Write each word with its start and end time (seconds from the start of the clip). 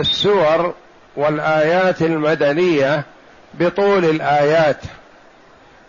السور 0.00 0.74
والآيات 1.16 2.02
المدنية 2.02 3.04
بطول 3.54 4.04
الآيات 4.04 4.80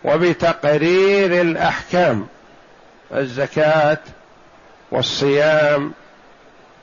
وبتقرير 0.04 1.40
الأحكام 1.40 2.26
الزكاة 3.14 3.98
والصيام 4.90 5.92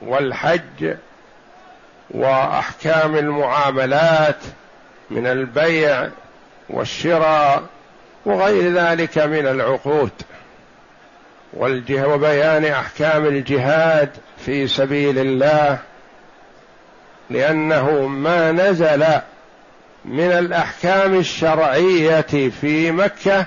والحج 0.02 0.94
وأحكام 2.10 3.16
المعاملات 3.16 4.36
من 5.10 5.26
البيع 5.26 6.08
والشراء 6.70 7.62
وغير 8.26 8.72
ذلك 8.72 9.18
من 9.18 9.46
العقود 9.46 10.10
وبيان 11.90 12.64
أحكام 12.64 13.26
الجهاد 13.26 14.10
في 14.46 14.68
سبيل 14.68 15.18
الله 15.18 15.78
لأنه 17.30 18.06
ما 18.06 18.52
نزل 18.52 19.04
من 20.04 20.32
الأحكام 20.32 21.14
الشرعية 21.14 22.50
في 22.60 22.90
مكة 22.90 23.46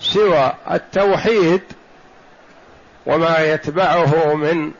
سوى 0.00 0.52
التوحيد 0.70 1.60
وما 3.06 3.38
يتبعه 3.38 4.34
من 4.34 4.70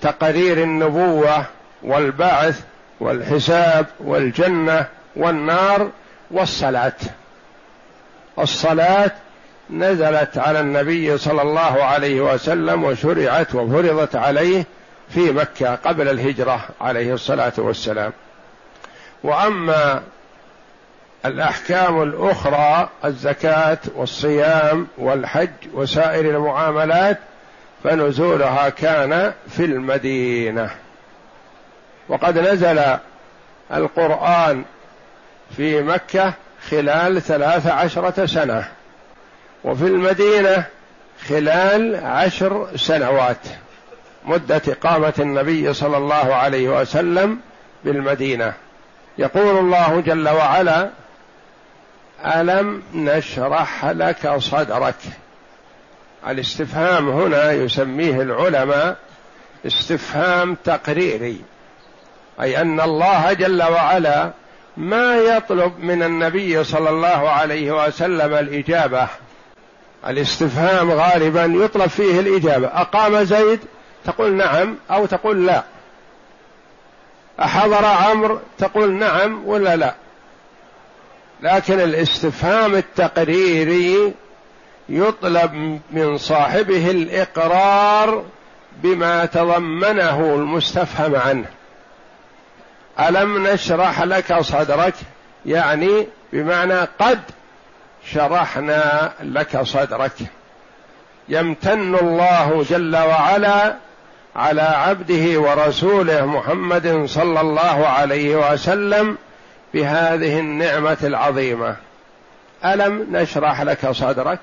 تقرير 0.00 0.62
النبوة 0.62 1.46
والبعث 1.82 2.60
والحساب 3.00 3.86
والجنة 4.00 4.86
والنار 5.16 5.90
والصلاة. 6.30 6.92
الصلاة 8.38 9.10
نزلت 9.70 10.38
على 10.38 10.60
النبي 10.60 11.18
صلى 11.18 11.42
الله 11.42 11.84
عليه 11.84 12.20
وسلم 12.20 12.84
وشرعت 12.84 13.54
وفرضت 13.54 14.16
عليه 14.16 14.64
في 15.14 15.32
مكة 15.32 15.74
قبل 15.74 16.08
الهجرة 16.08 16.68
عليه 16.80 17.14
الصلاة 17.14 17.52
والسلام. 17.58 18.12
وأما 19.22 20.02
الأحكام 21.26 22.02
الأخرى 22.02 22.88
الزكاة 23.04 23.78
والصيام 23.94 24.86
والحج 24.98 25.50
وسائر 25.74 26.36
المعاملات 26.36 27.18
فنزولها 27.84 28.68
كان 28.68 29.32
في 29.48 29.64
المدينة. 29.64 30.70
وقد 32.08 32.38
نزل 32.38 32.82
القرآن 33.72 34.64
في 35.56 35.82
مكة 35.82 36.34
خلال 36.70 37.22
ثلاث 37.22 37.66
عشرة 37.66 38.26
سنة 38.26 38.68
وفي 39.64 39.84
المدينة 39.84 40.64
خلال 41.28 42.04
عشر 42.04 42.76
سنوات. 42.76 43.46
مدة 44.28 44.62
إقامة 44.68 45.14
النبي 45.18 45.74
صلى 45.74 45.96
الله 45.96 46.34
عليه 46.34 46.80
وسلم 46.80 47.38
بالمدينة. 47.84 48.52
يقول 49.18 49.58
الله 49.58 50.00
جل 50.00 50.28
وعلا 50.28 50.90
ألم 52.24 52.82
نشرح 52.94 53.84
لك 53.84 54.36
صدرك؟ 54.38 54.94
الاستفهام 56.28 57.08
هنا 57.08 57.52
يسميه 57.52 58.22
العلماء 58.22 58.96
استفهام 59.66 60.56
تقريري 60.64 61.40
أي 62.40 62.60
أن 62.60 62.80
الله 62.80 63.32
جل 63.32 63.62
وعلا 63.62 64.30
ما 64.76 65.16
يطلب 65.16 65.72
من 65.78 66.02
النبي 66.02 66.64
صلى 66.64 66.90
الله 66.90 67.30
عليه 67.30 67.86
وسلم 67.86 68.34
الإجابة. 68.34 69.08
الاستفهام 70.06 70.90
غالبا 70.90 71.44
يطلب 71.44 71.86
فيه 71.86 72.20
الإجابة. 72.20 72.66
أقام 72.66 73.24
زيد؟ 73.24 73.60
تقول 74.08 74.32
نعم 74.32 74.76
أو 74.90 75.06
تقول 75.06 75.46
لا. 75.46 75.62
أحضر 77.40 77.84
عمرو 77.84 78.40
تقول 78.58 78.92
نعم 78.92 79.48
ولا 79.48 79.76
لا. 79.76 79.94
لكن 81.42 81.80
الاستفهام 81.80 82.74
التقريري 82.74 84.14
يطلب 84.88 85.80
من 85.90 86.18
صاحبه 86.18 86.90
الإقرار 86.90 88.24
بما 88.82 89.24
تضمنه 89.24 90.34
المستفهم 90.34 91.16
عنه. 91.16 91.46
ألم 93.00 93.46
نشرح 93.46 94.02
لك 94.02 94.40
صدرك؟ 94.40 94.94
يعني 95.46 96.06
بمعنى 96.32 96.80
قد 96.80 97.20
شرحنا 98.12 99.12
لك 99.22 99.62
صدرك. 99.62 100.16
يمتن 101.28 101.94
الله 101.94 102.66
جل 102.70 102.96
وعلا 102.96 103.87
على 104.38 104.62
عبده 104.62 105.40
ورسوله 105.40 106.26
محمد 106.26 107.04
صلى 107.06 107.40
الله 107.40 107.86
عليه 107.86 108.52
وسلم 108.52 109.18
بهذه 109.74 110.38
النعمة 110.38 110.96
العظيمة. 111.02 111.76
ألم 112.64 113.06
نشرح 113.10 113.62
لك 113.62 113.90
صدرك؟ 113.90 114.38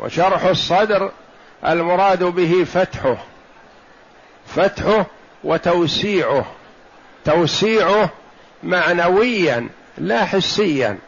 وشرح 0.00 0.44
الصدر 0.44 1.10
المراد 1.66 2.22
به 2.22 2.64
فتحه. 2.74 3.16
فتحه 4.46 5.06
وتوسيعه. 5.44 6.44
توسيعه 7.24 8.10
معنويا 8.62 9.68
لا 9.98 10.24
حسيا. 10.24 10.98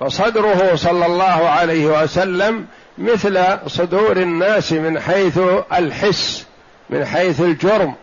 فصدره 0.00 0.74
صلى 0.74 1.06
الله 1.06 1.48
عليه 1.48 2.02
وسلم 2.02 2.66
مثل 2.98 3.58
صدور 3.66 4.16
الناس 4.16 4.72
من 4.72 5.00
حيث 5.00 5.38
الحس. 5.72 6.47
من 6.90 7.04
حيث 7.04 7.40
الجرم 7.40 7.94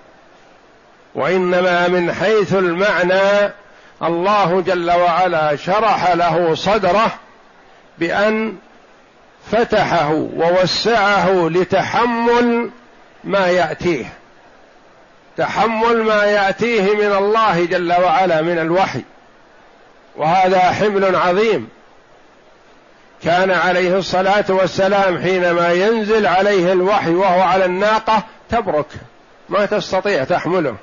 وإنما 1.15 1.87
من 1.87 2.13
حيث 2.13 2.53
المعنى 2.53 3.53
الله 4.03 4.61
جل 4.61 4.91
وعلا 4.91 5.55
شرح 5.55 6.11
له 6.11 6.55
صدره 6.55 7.11
بأن 7.97 8.55
فتحه 9.51 10.11
ووسعه 10.11 11.49
لتحمل 11.49 12.69
ما 13.23 13.47
يأتيه 13.47 14.05
تحمل 15.37 16.03
ما 16.03 16.23
يأتيه 16.23 16.95
من 16.95 17.15
الله 17.17 17.65
جل 17.65 17.93
وعلا 17.93 18.41
من 18.41 18.59
الوحي. 18.59 19.01
وهذا 20.15 20.59
حمل 20.59 21.15
عظيم. 21.15 21.69
كان 23.23 23.51
عليه 23.51 23.97
الصلاة 23.97 24.45
والسلام 24.49 25.21
حينما 25.21 25.71
ينزل 25.71 26.27
عليه 26.27 26.71
الوحي 26.71 27.09
وهو 27.09 27.41
على 27.41 27.65
الناقة 27.65 28.23
تبرك 28.55 28.87
ما 29.49 29.65
تستطيع 29.65 30.23
تحمله. 30.23 30.75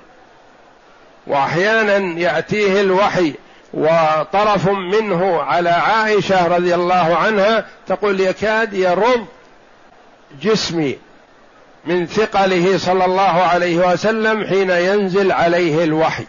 واحيانا 1.26 2.20
يأتيه 2.20 2.80
الوحي 2.80 3.34
وطرف 3.74 4.68
منه 4.68 5.42
على 5.42 5.70
عائشة 5.70 6.46
رضي 6.46 6.74
الله 6.74 7.16
عنها 7.16 7.66
تقول 7.86 8.20
يكاد 8.20 8.74
يرض 8.74 9.26
جسمي 10.42 10.98
من 11.84 12.06
ثقله 12.06 12.78
صلى 12.78 13.04
الله 13.04 13.22
عليه 13.22 13.92
وسلم 13.92 14.46
حين 14.46 14.70
ينزل 14.70 15.32
عليه 15.32 15.84
الوحي. 15.84 16.26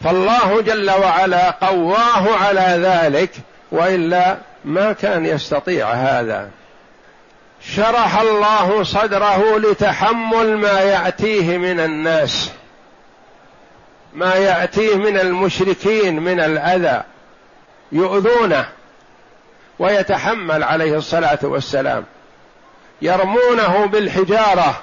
فالله 0.00 0.60
جل 0.60 0.90
وعلا 0.90 1.50
قواه 1.50 2.36
على 2.36 2.78
ذلك 2.78 3.30
وإلا 3.72 4.36
ما 4.64 4.92
كان 4.92 5.26
يستطيع 5.26 5.90
هذا. 5.90 6.50
شرح 7.64 8.18
الله 8.20 8.82
صدره 8.82 9.58
لتحمل 9.58 10.56
ما 10.56 10.80
يأتيه 10.80 11.58
من 11.58 11.80
الناس. 11.80 12.50
ما 14.14 14.34
يأتيه 14.34 14.96
من 14.96 15.18
المشركين 15.18 16.20
من 16.20 16.40
الأذى. 16.40 17.02
يؤذونه 17.92 18.68
ويتحمل 19.78 20.62
عليه 20.62 20.96
الصلاة 20.96 21.38
والسلام. 21.42 22.04
يرمونه 23.02 23.86
بالحجارة 23.86 24.80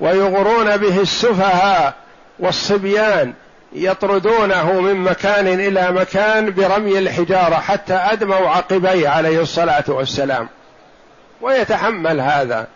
ويغرون 0.00 0.76
به 0.76 1.00
السفهاء 1.00 1.94
والصبيان. 2.38 3.34
يطردونه 3.72 4.80
من 4.80 4.96
مكان 4.96 5.46
إلى 5.46 5.92
مكان 5.92 6.50
برمي 6.50 6.98
الحجارة 6.98 7.54
حتى 7.54 7.94
أدموا 7.94 8.48
عقبيه 8.48 9.08
عليه 9.08 9.40
الصلاة 9.40 9.84
والسلام. 9.88 10.48
ويتحمل 11.40 12.20
هذا. 12.20 12.66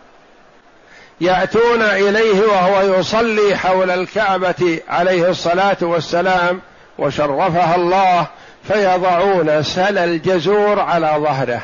يأتون 1.21 1.81
إليه 1.81 2.41
وهو 2.41 2.99
يصلي 2.99 3.55
حول 3.55 3.91
الكعبة 3.91 4.79
عليه 4.87 5.29
الصلاة 5.29 5.77
والسلام 5.81 6.61
وشرفها 6.97 7.75
الله 7.75 8.27
فيضعون 8.67 9.63
سل 9.63 9.97
الجزور 9.97 10.79
على 10.79 11.15
ظهره 11.17 11.61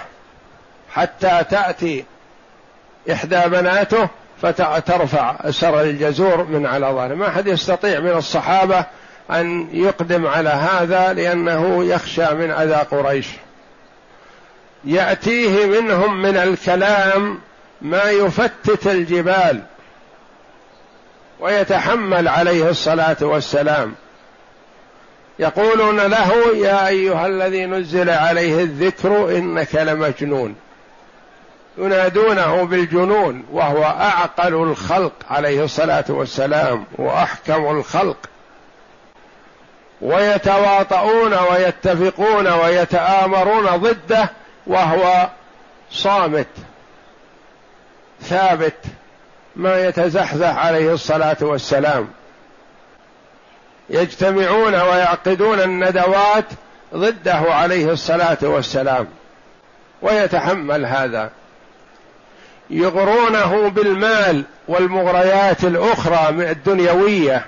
حتى 0.94 1.44
تأتي 1.50 2.06
إحدى 3.12 3.42
بناته 3.46 4.08
فترفع 4.42 5.36
سر 5.50 5.82
الجزور 5.82 6.44
من 6.44 6.66
على 6.66 6.86
ظهره. 6.86 7.16
ما 7.16 7.30
حد 7.30 7.48
يستطيع 7.48 8.00
من 8.00 8.12
الصحابة 8.12 8.86
أن 9.32 9.68
يقدم 9.72 10.28
على 10.28 10.50
هذا 10.50 11.14
لأنه 11.14 11.84
يخشى 11.84 12.34
من 12.34 12.52
أذى 12.52 12.76
قريش. 12.92 13.28
يأتيه 14.84 15.66
منهم 15.66 16.22
من 16.22 16.38
الكلام 16.38 17.40
ما 17.82 18.04
يفتت 18.04 18.88
الجبال 18.88 19.62
ويتحمل 21.40 22.28
عليه 22.28 22.70
الصلاة 22.70 23.18
والسلام. 23.22 23.96
يقولون 25.40 26.00
له 26.00 26.56
يا 26.56 26.88
أيها 26.88 27.28
الذي 27.28 27.66
نزل 27.66 28.10
عليه 28.10 28.64
الذكر 28.64 29.38
إنك 29.38 29.76
لمجنون. 29.76 30.56
ينادونه 31.78 32.64
بالجنون 32.64 33.46
وهو 33.52 33.84
أعقل 33.84 34.54
الخلق 34.54 35.14
عليه 35.30 35.64
الصلاة 35.64 36.06
والسلام 36.10 36.86
وأحكم 36.98 37.78
الخلق. 37.78 38.18
ويتواطؤون 40.02 41.34
ويتفقون 41.34 42.48
ويتآمرون 42.48 43.66
ضده 43.66 44.30
وهو 44.68 45.30
صامت 45.92 46.48
ثابت 48.22 48.78
ما 49.56 49.88
يتزحزح 49.88 50.58
عليه 50.58 50.94
الصلاة 50.94 51.38
والسلام. 51.42 52.08
يجتمعون 53.90 54.76
ويعقدون 54.76 55.60
الندوات 55.62 56.46
ضده 56.96 57.34
عليه 57.34 57.92
الصلاة 57.92 58.38
والسلام 58.42 59.08
ويتحمل 60.02 60.86
هذا. 60.86 61.32
يغرونه 62.70 63.70
بالمال 63.70 64.44
والمغريات 64.68 65.64
الأخرى 65.64 66.30
الدنيوية. 66.30 67.46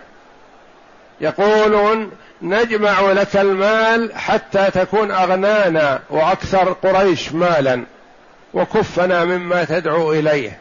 يقولون 1.22 2.12
نجمع 2.44 3.02
لك 3.02 3.36
المال 3.38 4.16
حتى 4.16 4.72
تكون 4.72 5.12
أغنانا 5.12 6.00
وأكثر 6.10 6.74
قريش 6.74 7.32
مالا 7.32 7.84
وكفنا 8.54 9.26
مما 9.26 9.64
تدعو 9.64 10.14
إليه. 10.14 10.58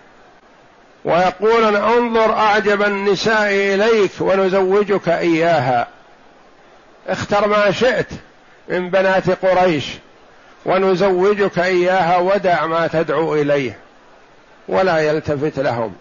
ويقولون 1.05 1.77
انظر 1.77 2.33
أعجب 2.33 2.83
النساء 2.83 3.49
إليك 3.51 4.11
ونزوجك 4.21 5.09
إياها. 5.09 5.89
اختر 7.09 7.49
ما 7.49 7.71
شئت 7.71 8.09
من 8.69 8.91
بنات 8.91 9.45
قريش 9.45 9.87
ونزوجك 10.65 11.59
إياها 11.59 12.19
ودع 12.19 12.67
ما 12.67 12.87
تدعو 12.87 13.35
إليه 13.35 13.79
ولا 14.69 14.99
يلتفت 14.99 15.59
لهم. 15.59 15.93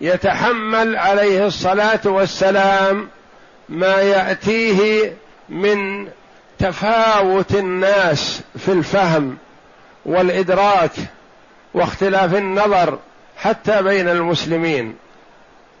يتحمل 0.00 0.96
عليه 0.96 1.46
الصلاة 1.46 2.00
والسلام 2.04 3.08
ما 3.68 3.94
يأتيه 4.00 5.12
من 5.48 6.08
تفاوت 6.58 7.54
الناس 7.54 8.40
في 8.58 8.72
الفهم 8.72 9.36
والإدراك 10.06 10.90
واختلاف 11.74 12.34
النظر 12.34 12.98
حتى 13.36 13.82
بين 13.82 14.08
المسلمين. 14.08 14.96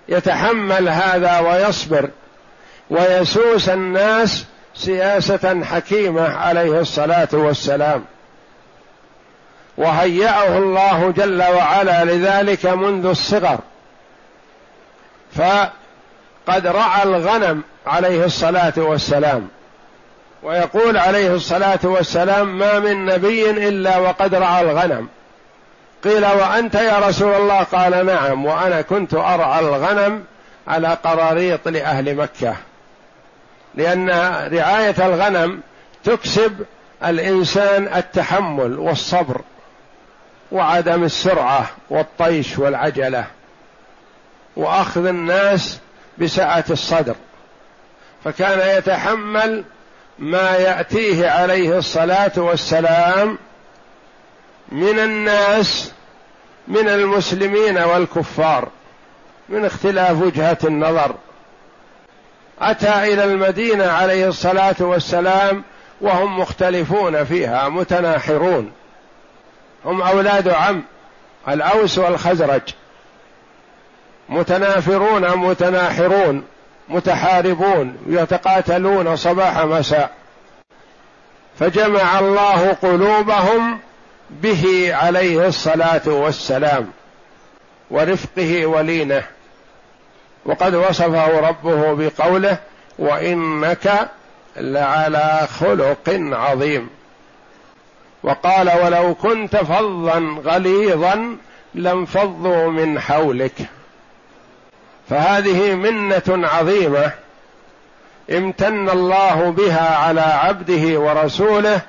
يتحمل 0.08 0.88
هذا 0.88 1.38
ويصبر 1.38 2.10
ويسوس 2.90 3.68
الناس 3.68 4.44
سياسة 4.74 5.64
حكيمة 5.64 6.28
عليه 6.28 6.80
الصلاة 6.80 7.28
والسلام. 7.32 8.04
وهيأه 9.76 10.58
الله 10.58 11.10
جل 11.10 11.42
وعلا 11.42 12.04
لذلك 12.04 12.66
منذ 12.66 13.06
الصغر. 13.06 13.58
فقد 16.46 16.66
رعى 16.66 17.02
الغنم 17.02 17.62
عليه 17.86 18.24
الصلاة 18.24 18.72
والسلام. 18.76 19.48
ويقول 20.42 20.96
عليه 20.96 21.34
الصلاة 21.34 21.78
والسلام 21.82 22.58
ما 22.58 22.78
من 22.78 23.06
نبي 23.06 23.50
إلا 23.50 23.98
وقد 23.98 24.34
رعى 24.34 24.62
الغنم. 24.62 25.08
قيل 26.04 26.26
وأنت 26.26 26.74
يا 26.74 26.98
رسول 26.98 27.34
الله؟ 27.34 27.62
قال 27.62 28.06
نعم 28.06 28.44
وأنا 28.44 28.82
كنت 28.82 29.14
أرعى 29.14 29.60
الغنم 29.60 30.24
على 30.68 30.88
قراريط 31.04 31.68
لأهل 31.68 32.14
مكة. 32.16 32.56
لأن 33.74 34.10
رعاية 34.52 35.06
الغنم 35.06 35.60
تكسب 36.04 36.64
الإنسان 37.04 37.88
التحمل 37.96 38.78
والصبر 38.78 39.40
وعدم 40.52 41.04
السرعة 41.04 41.66
والطيش 41.90 42.58
والعجلة. 42.58 43.24
وأخذ 44.56 45.06
الناس 45.06 45.78
بسعه 46.18 46.64
الصدر 46.70 47.14
فكان 48.24 48.78
يتحمل 48.78 49.64
ما 50.18 50.56
يأتيه 50.56 51.30
عليه 51.30 51.78
الصلاة 51.78 52.32
والسلام 52.36 53.38
من 54.72 54.98
الناس 54.98 55.92
من 56.68 56.88
المسلمين 56.88 57.78
والكفار 57.78 58.68
من 59.48 59.64
اختلاف 59.64 60.22
وجهة 60.22 60.58
النظر. 60.64 61.14
أتى 62.60 63.12
إلى 63.12 63.24
المدينة 63.24 63.86
عليه 63.86 64.28
الصلاة 64.28 64.76
والسلام 64.80 65.64
وهم 66.00 66.40
مختلفون 66.40 67.24
فيها 67.24 67.68
متناحرون. 67.68 68.72
هم 69.84 70.02
أولاد 70.02 70.48
عم 70.48 70.82
الأوس 71.48 71.98
والخزرج. 71.98 72.62
متنافرون 74.28 75.36
متناحرون 75.36 76.44
متحاربون 76.88 77.96
يتقاتلون 78.06 79.16
صباح 79.16 79.58
مساء. 79.58 80.10
فجمع 81.58 82.18
الله 82.18 82.72
قلوبهم 82.72 83.78
به 84.30 84.90
عليه 84.94 85.46
الصلاة 85.46 86.02
والسلام 86.06 86.90
ورفقه 87.90 88.66
ولينه. 88.66 89.22
وقد 90.46 90.74
وصفه 90.74 91.40
ربه 91.40 91.94
بقوله 91.94 92.58
وإنك 92.98 94.10
لعلى 94.56 95.48
خلق 95.60 96.20
عظيم 96.32 96.90
وقال 98.22 98.70
ولو 98.84 99.14
كنت 99.14 99.56
فظا 99.56 100.40
غليظا 100.44 101.36
لانفضوا 101.74 102.70
من 102.70 103.00
حولك 103.00 103.52
فهذه 105.10 105.74
منة 105.74 106.48
عظيمة 106.48 107.10
امتن 108.30 108.88
الله 108.88 109.50
بها 109.50 109.96
على 109.96 110.20
عبده 110.20 111.00
ورسوله 111.00 111.80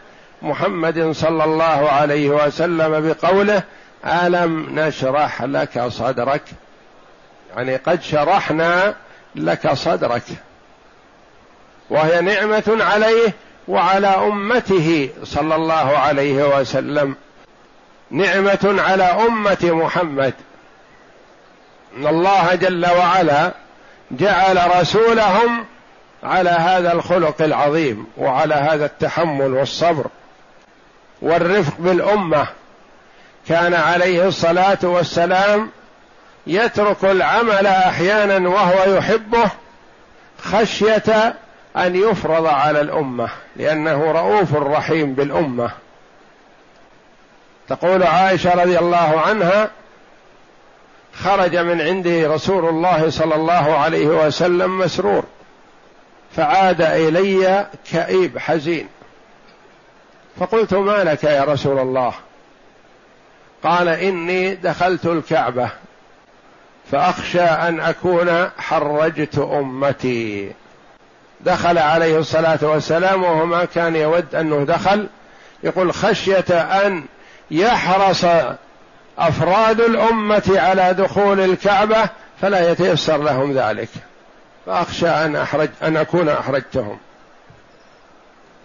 محمد 0.41 1.12
صلى 1.12 1.44
الله 1.44 1.89
عليه 1.89 2.29
وسلم 2.29 3.07
بقوله 3.07 3.63
ألم 4.06 4.79
نشرح 4.79 5.44
لك 5.44 5.88
صدرك؟ 5.88 6.41
يعني 7.56 7.75
قد 7.75 8.01
شرحنا 8.01 8.95
لك 9.35 9.73
صدرك. 9.73 10.23
وهي 11.89 12.21
نعمة 12.21 12.77
عليه 12.79 13.33
وعلى 13.68 14.07
أمته 14.07 15.09
صلى 15.23 15.56
الله 15.56 15.97
عليه 15.97 16.59
وسلم. 16.59 17.16
نعمة 18.11 18.75
على 18.81 19.04
أمة 19.04 19.57
محمد. 19.63 20.33
إن 21.95 22.07
الله 22.07 22.56
جل 22.56 22.85
وعلا 22.85 23.52
جعل 24.11 24.80
رسولهم 24.80 25.66
على 26.23 26.49
هذا 26.49 26.94
الخلق 26.94 27.42
العظيم 27.42 28.07
وعلى 28.18 28.56
هذا 28.56 28.85
التحمل 28.85 29.54
والصبر 29.54 30.06
والرفق 31.21 31.73
بالأمة. 31.80 32.47
كان 33.47 33.73
عليه 33.73 34.28
الصلاة 34.28 34.78
والسلام 34.83 35.69
يترك 36.47 37.06
العمل 37.06 37.68
أحيانا 37.68 38.49
وهو 38.49 38.95
يحبه 38.97 39.52
خشية 40.44 41.35
أن 41.78 41.95
يفرض 41.95 42.45
على 42.45 42.81
الأمة 42.81 43.30
لأنه 43.56 44.11
رؤوف 44.11 44.56
رحيم 44.56 45.14
بالأمة. 45.14 45.71
تقول 47.69 48.04
عائشة 48.04 48.64
رضي 48.64 48.80
الله 48.80 49.21
عنها 49.21 49.69
خرج 51.24 51.56
من 51.56 51.81
عنده 51.81 52.34
رسول 52.34 52.69
الله 52.69 53.10
صلى 53.10 53.36
الله 53.36 53.78
عليه 53.78 54.07
وسلم 54.07 54.78
مسرور 54.78 55.24
فعاد 56.36 56.81
إلي 56.81 57.68
كئيب 57.92 58.38
حزين. 58.38 58.88
فقلت 60.40 60.74
ما 60.74 61.04
لك 61.04 61.24
يا 61.24 61.44
رسول 61.44 61.80
الله 61.80 62.14
قال 63.64 63.88
إني 63.88 64.56
دخلت 64.56 65.06
الكعبة 65.06 65.69
فأخشى 66.92 67.42
أن 67.42 67.80
أكون 67.80 68.50
حرجت 68.57 69.38
أمتي. 69.38 70.52
دخل 71.42 71.78
عليه 71.78 72.18
الصلاة 72.18 72.60
والسلام 72.62 73.24
وهو 73.24 73.45
ما 73.45 73.66
كان 73.66 73.95
يود 73.95 74.36
أنه 74.36 74.66
دخل 74.66 75.07
يقول 75.64 75.94
خشية 75.94 76.60
أن 76.60 77.04
يحرص 77.52 78.26
أفراد 79.18 79.81
الأمة 79.81 80.44
على 80.56 80.94
دخول 80.94 81.40
الكعبة 81.40 82.10
فلا 82.42 82.72
يتيسر 82.72 83.18
لهم 83.18 83.57
ذلك. 83.57 83.90
فأخشى 84.66 85.10
أن 85.10 85.36
أحرج 85.36 85.69
أن 85.84 85.98
أكون 85.98 86.30
أحرجتهم. 86.30 86.98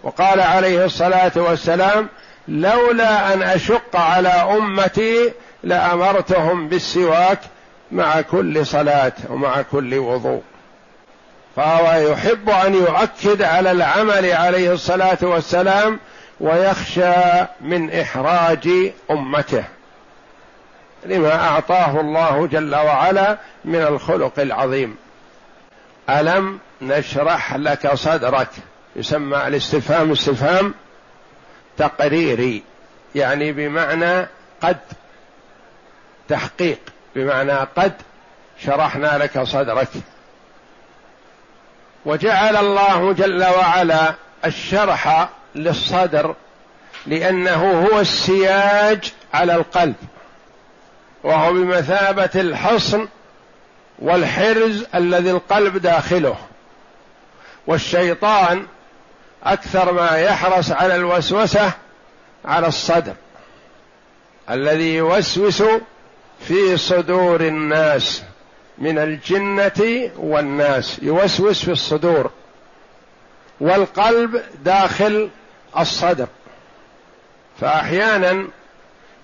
وقال 0.03 0.39
عليه 0.39 0.85
الصلاة 0.85 1.31
والسلام 1.35 2.07
لولا 2.47 3.33
أن 3.33 3.41
أشق 3.41 3.95
على 3.95 4.29
أمتي 4.29 5.31
لأمرتهم 5.63 6.67
بالسواك 6.67 7.39
مع 7.91 8.21
كل 8.21 8.65
صلاة 8.65 9.13
ومع 9.29 9.61
كل 9.61 9.97
وضوء. 9.97 10.41
فهو 11.55 12.11
يحب 12.11 12.49
أن 12.49 12.73
يؤكد 12.73 13.41
على 13.41 13.71
العمل 13.71 14.31
عليه 14.31 14.73
الصلاة 14.73 15.17
والسلام 15.21 15.99
ويخشى 16.39 17.13
من 17.61 17.99
إحراج 17.99 18.69
أمته. 19.11 19.63
لما 21.05 21.35
أعطاه 21.35 21.99
الله 21.99 22.47
جل 22.47 22.75
وعلا 22.75 23.37
من 23.65 23.81
الخلق 23.81 24.39
العظيم. 24.39 24.97
ألم 26.09 26.59
نشرح 26.81 27.55
لك 27.55 27.93
صدرك؟ 27.93 28.49
يسمى 28.95 29.47
الاستفهام 29.47 30.11
استفهام 30.11 30.73
تقريري 31.77 32.63
يعني 33.15 33.51
بمعنى 33.51 34.27
قد 34.61 34.77
تحقيق 36.27 36.79
بمعنى 37.15 37.53
قد 37.53 37.93
شرحنا 38.65 39.17
لك 39.17 39.43
صدرك. 39.43 39.89
وجعل 42.05 42.57
الله 42.57 43.13
جل 43.13 43.43
وعلا 43.43 44.13
الشرح 44.45 45.29
للصدر 45.55 46.35
لأنه 47.07 47.87
هو 47.87 47.99
السياج 47.99 49.13
على 49.33 49.55
القلب. 49.55 49.95
وهو 51.23 51.53
بمثابة 51.53 52.29
الحصن 52.35 53.07
والحرز 53.99 54.85
الذي 54.95 55.31
القلب 55.31 55.77
داخله. 55.77 56.35
والشيطان 57.67 58.65
أكثر 59.43 59.91
ما 59.91 60.17
يحرص 60.17 60.71
على 60.71 60.95
الوسوسة 60.95 61.71
على 62.45 62.67
الصدر 62.67 63.13
الذي 64.49 64.95
يوسوس 64.95 65.63
في 66.47 66.77
صدور 66.77 67.41
الناس 67.41 68.23
من 68.77 68.97
الجنة 68.97 70.11
والناس 70.17 70.99
يوسوس 71.01 71.65
في 71.65 71.71
الصدور 71.71 72.31
والقلب 73.59 74.41
داخل 74.63 75.29
الصدر. 75.77 76.27
فأحيانا 77.61 78.47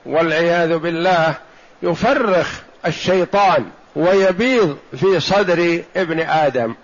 والعياذ 0.06 0.78
بالله 0.78 1.36
يفرخ 1.84 2.48
الشيطان 2.86 3.66
ويبيض 3.96 4.78
في 5.00 5.20
صدر 5.20 5.84
ابن 5.96 6.20
آدم. 6.20 6.76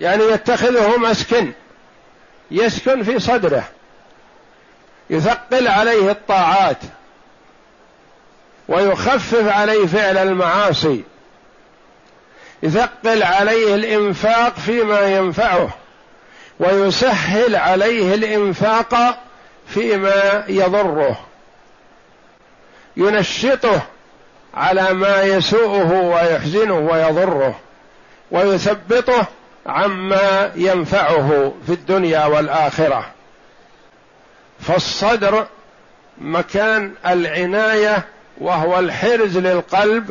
يعني 0.00 0.24
يتخذه 0.24 0.96
مسكن 0.96 1.52
يسكن 2.50 3.02
في 3.02 3.18
صدره 3.18 3.64
يثقل 5.10 5.68
عليه 5.68 6.10
الطاعات 6.10 6.78
ويخفف 8.68 9.48
عليه 9.48 9.86
فعل 9.86 10.18
المعاصي 10.18 11.04
يثقل 12.62 13.22
عليه 13.22 13.74
الإنفاق 13.74 14.54
فيما 14.58 15.00
ينفعه 15.00 15.68
ويسهل 16.60 17.56
عليه 17.56 18.14
الإنفاق 18.14 19.18
فيما 19.68 20.44
يضره 20.48 21.20
ينشطه 22.96 23.82
على 24.54 24.92
ما 24.92 25.22
يسوءه 25.22 25.92
ويحزنه 25.92 26.78
ويضره 26.78 27.60
ويثبطه 28.30 29.26
عما 29.66 30.52
ينفعه 30.56 31.52
في 31.66 31.72
الدنيا 31.72 32.24
والآخرة. 32.26 33.06
فالصدر 34.60 35.46
مكان 36.18 36.92
العناية 37.06 38.04
وهو 38.38 38.78
الحرز 38.78 39.38
للقلب 39.38 40.10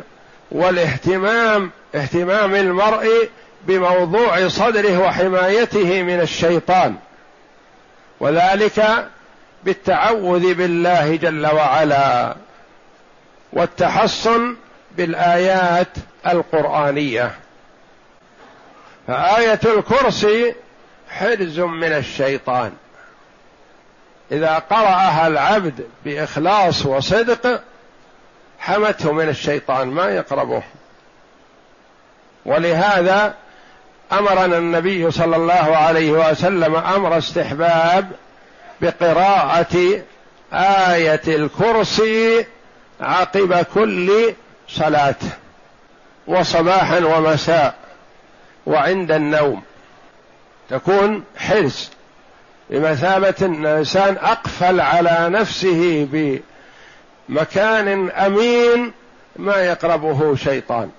والاهتمام 0.52 1.72
اهتمام 1.96 2.56
المرء 2.56 3.30
بموضوع 3.68 4.48
صدره 4.48 5.00
وحمايته 5.00 6.04
من 6.04 6.22
الشيطان. 6.22 6.96
وذلك 8.20 9.08
بالتعوذ 9.64 10.54
بالله 10.54 11.16
جل 11.16 11.48
وعلا. 11.48 12.36
والتحصن 13.54 14.56
بالآيات 14.98 15.88
القرآنية. 16.28 17.32
فآية 19.08 19.60
الكرسي 19.66 20.56
حرز 21.10 21.60
من 21.60 21.94
الشيطان. 21.94 22.72
إذا 24.32 24.60
قرأها 24.60 25.28
العبد 25.28 25.86
بإخلاص 26.06 26.86
وصدق 26.86 27.62
حمته 28.60 29.12
من 29.12 29.30
الشيطان 29.30 29.88
ما 29.88 30.06
يقربه. 30.06 30.64
ولهذا 32.46 33.34
أمرنا 34.12 34.58
النبي 34.58 35.12
صلى 35.12 35.36
الله 35.36 35.78
عليه 35.78 36.12
وسلم 36.12 36.76
أمر 36.76 37.18
استحباب 37.18 38.12
بقراءة 38.82 40.02
آية 40.54 41.22
الكرسي 41.28 42.46
عقب 43.02 43.66
كل 43.74 44.34
صلاة 44.70 45.16
وصباحا 46.28 47.00
ومساء 47.00 47.76
وعند 48.66 49.12
النوم. 49.12 49.62
تكون 50.70 51.24
حرص 51.38 51.92
بمثابة 52.70 53.36
أن 53.42 53.66
الإنسان 53.66 54.18
أقفل 54.18 54.82
على 54.82 55.30
نفسه 55.30 56.08
بمكان 57.30 58.10
أمين 58.10 58.92
ما 59.36 59.56
يقربه 59.56 60.36
شيطان. 60.36 60.90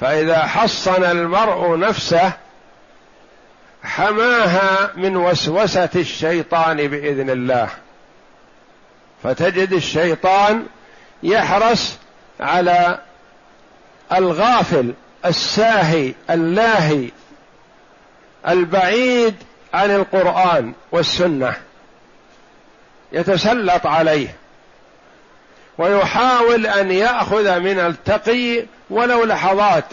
فإذا 0.00 0.46
حصن 0.46 1.04
المرء 1.04 1.78
نفسه 1.78 2.32
حماها 3.84 4.90
من 4.96 5.16
وسوسة 5.16 5.88
الشيطان 5.96 6.76
بإذن 6.76 7.30
الله. 7.30 7.68
فتجد 9.24 9.72
الشيطان 9.72 10.66
يحرص 11.22 11.96
على 12.40 12.98
الغافل 14.12 14.94
الساهي 15.24 16.14
اللاهي 16.30 17.10
البعيد 18.48 19.34
عن 19.74 19.90
القرآن 19.90 20.72
والسنة. 20.92 21.54
يتسلط 23.12 23.86
عليه. 23.86 24.36
ويحاول 25.78 26.66
أن 26.66 26.90
يأخذ 26.90 27.60
من 27.60 27.78
التقي 27.78 28.64
ولو 28.90 29.24
لحظات. 29.24 29.84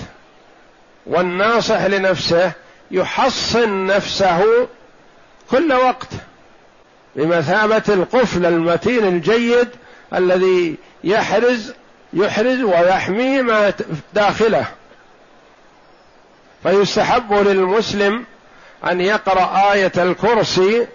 والناصح 1.06 1.86
لنفسه 1.86 2.52
يحصن 2.92 3.86
نفسه 3.86 4.68
كل 5.52 5.74
وقت. 5.74 6.10
بمثابة 7.16 7.84
القفل 7.90 8.46
المتين 8.46 9.08
الجيد 9.08 9.68
الذي 10.14 10.76
يحرز 11.04 11.74
يحرز 12.14 12.62
ويحمي 12.62 13.42
ما 13.42 13.74
داخله. 14.14 14.66
فيستحب 16.64 17.34
للمسلم 17.34 18.26
أن 18.92 19.02
يقرأ 19.02 19.74
آية 19.74 19.92
الكرسي 19.98 20.88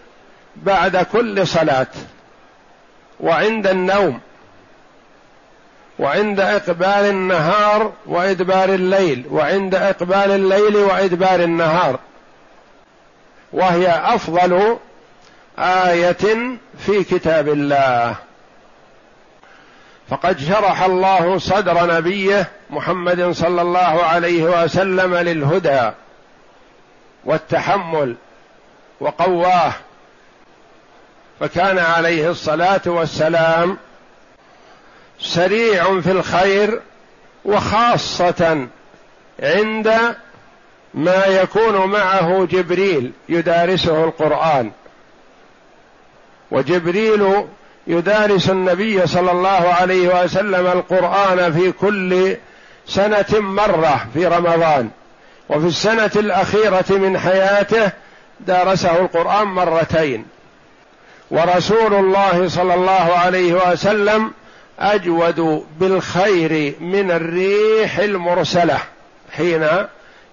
بعد 0.57 0.97
كل 0.97 1.47
صلاة 1.47 1.87
وعند 3.21 3.67
النوم 3.67 4.21
وعند 5.99 6.41
إقبال 6.41 6.87
النهار 6.87 7.93
وإدبار 8.07 8.69
الليل 8.69 9.25
وعند 9.31 9.75
إقبال 9.75 10.31
الليل 10.31 10.77
وإدبار 10.77 11.41
النهار. 11.41 11.99
وهي 13.53 13.89
أفضل 13.89 14.79
آية 15.59 16.57
في 16.79 17.05
كتاب 17.05 17.49
الله. 17.49 18.17
فقد 20.09 20.41
شرح 20.41 20.83
الله 20.83 21.39
صدر 21.39 21.97
نبيه 21.97 22.49
محمد 22.71 23.31
صلى 23.31 23.63
الله 23.63 24.05
عليه 24.05 24.43
وسلم 24.43 25.15
للهدى 25.15 25.91
والتحمل 27.25 28.17
وقواه. 29.01 29.73
فكان 31.41 31.79
عليه 31.79 32.31
الصلاة 32.31 32.81
والسلام 32.87 33.77
سريع 35.21 36.01
في 36.01 36.11
الخير 36.11 36.81
وخاصة 37.45 38.67
عند 39.43 40.17
ما 40.95 41.27
يكون 41.27 41.91
معه 41.91 42.45
جبريل 42.45 43.13
يدارسه 43.29 44.05
القرآن. 44.05 44.73
وجبريل 46.51 47.45
يدارس 47.87 48.51
النبي 48.51 49.07
صلى 49.07 49.31
الله 49.31 49.75
عليه 49.81 50.25
وسلم 50.25 50.67
القرآن 50.67 51.53
في 51.53 51.73
كل 51.73 52.37
سنة 52.87 53.41
مرة 53.41 54.07
في 54.15 54.27
رمضان. 54.27 54.91
وفي 55.49 55.67
السنة 55.67 56.11
الأخيرة 56.17 56.85
من 56.91 57.19
حياته 57.19 57.91
دارسه 58.41 59.01
القرآن 59.01 59.47
مرتين. 59.47 60.25
ورسول 61.31 61.95
الله 61.95 62.49
صلى 62.49 62.75
الله 62.75 63.19
عليه 63.19 63.71
وسلم 63.71 64.31
أجود 64.79 65.65
بالخير 65.81 66.75
من 66.81 67.11
الريح 67.11 67.99
المرسلة 67.99 68.79
حين 69.33 69.67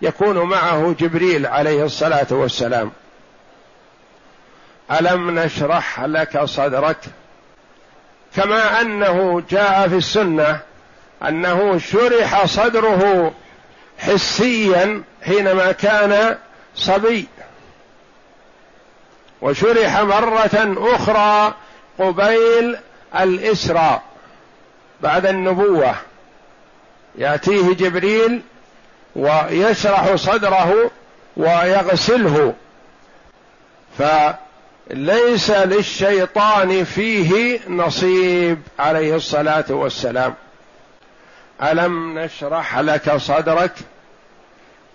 يكون 0.02 0.38
معه 0.38 0.96
جبريل 1.00 1.46
عليه 1.46 1.84
الصلاة 1.84 2.28
والسلام. 2.32 2.92
ألم 4.92 5.40
نشرح 5.40 6.02
لك 6.02 6.44
صدرك؟ 6.44 6.98
كما 8.36 8.82
أنه 8.82 9.44
جاء 9.50 9.88
في 9.88 9.96
السنة 9.96 10.60
أنه 11.28 11.78
شرح 11.80 12.46
صدره 12.46 13.34
حسيا 14.00 15.04
حينما 15.26 15.72
كان 15.72 16.38
صبي. 16.76 17.28
وشرح 19.42 20.00
مرة 20.00 20.76
أخرى 20.78 21.54
قبيل 22.00 22.78
الإسراء 23.20 24.04
بعد 25.02 25.26
النبوة. 25.26 25.96
يأتيه 27.16 27.74
جبريل 27.74 28.42
ويشرح 29.16 30.16
صدره 30.16 30.92
ويغسله. 31.38 32.54
فليس 34.90 35.52
للشيطان 35.52 36.84
فيه 36.84 37.60
نصيب 37.70 38.62
عليه 38.80 39.16
الصلاة 39.16 39.66
والسلام. 39.70 40.34
ألم 41.64 42.20
نشرح 42.20 42.80
لك 42.80 43.18
صدرك 43.18 43.72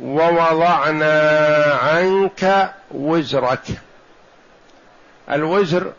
ووضعنا 0.00 1.78
عنك 1.82 2.74
وزرك. 2.90 3.62
الوزر 5.30 5.92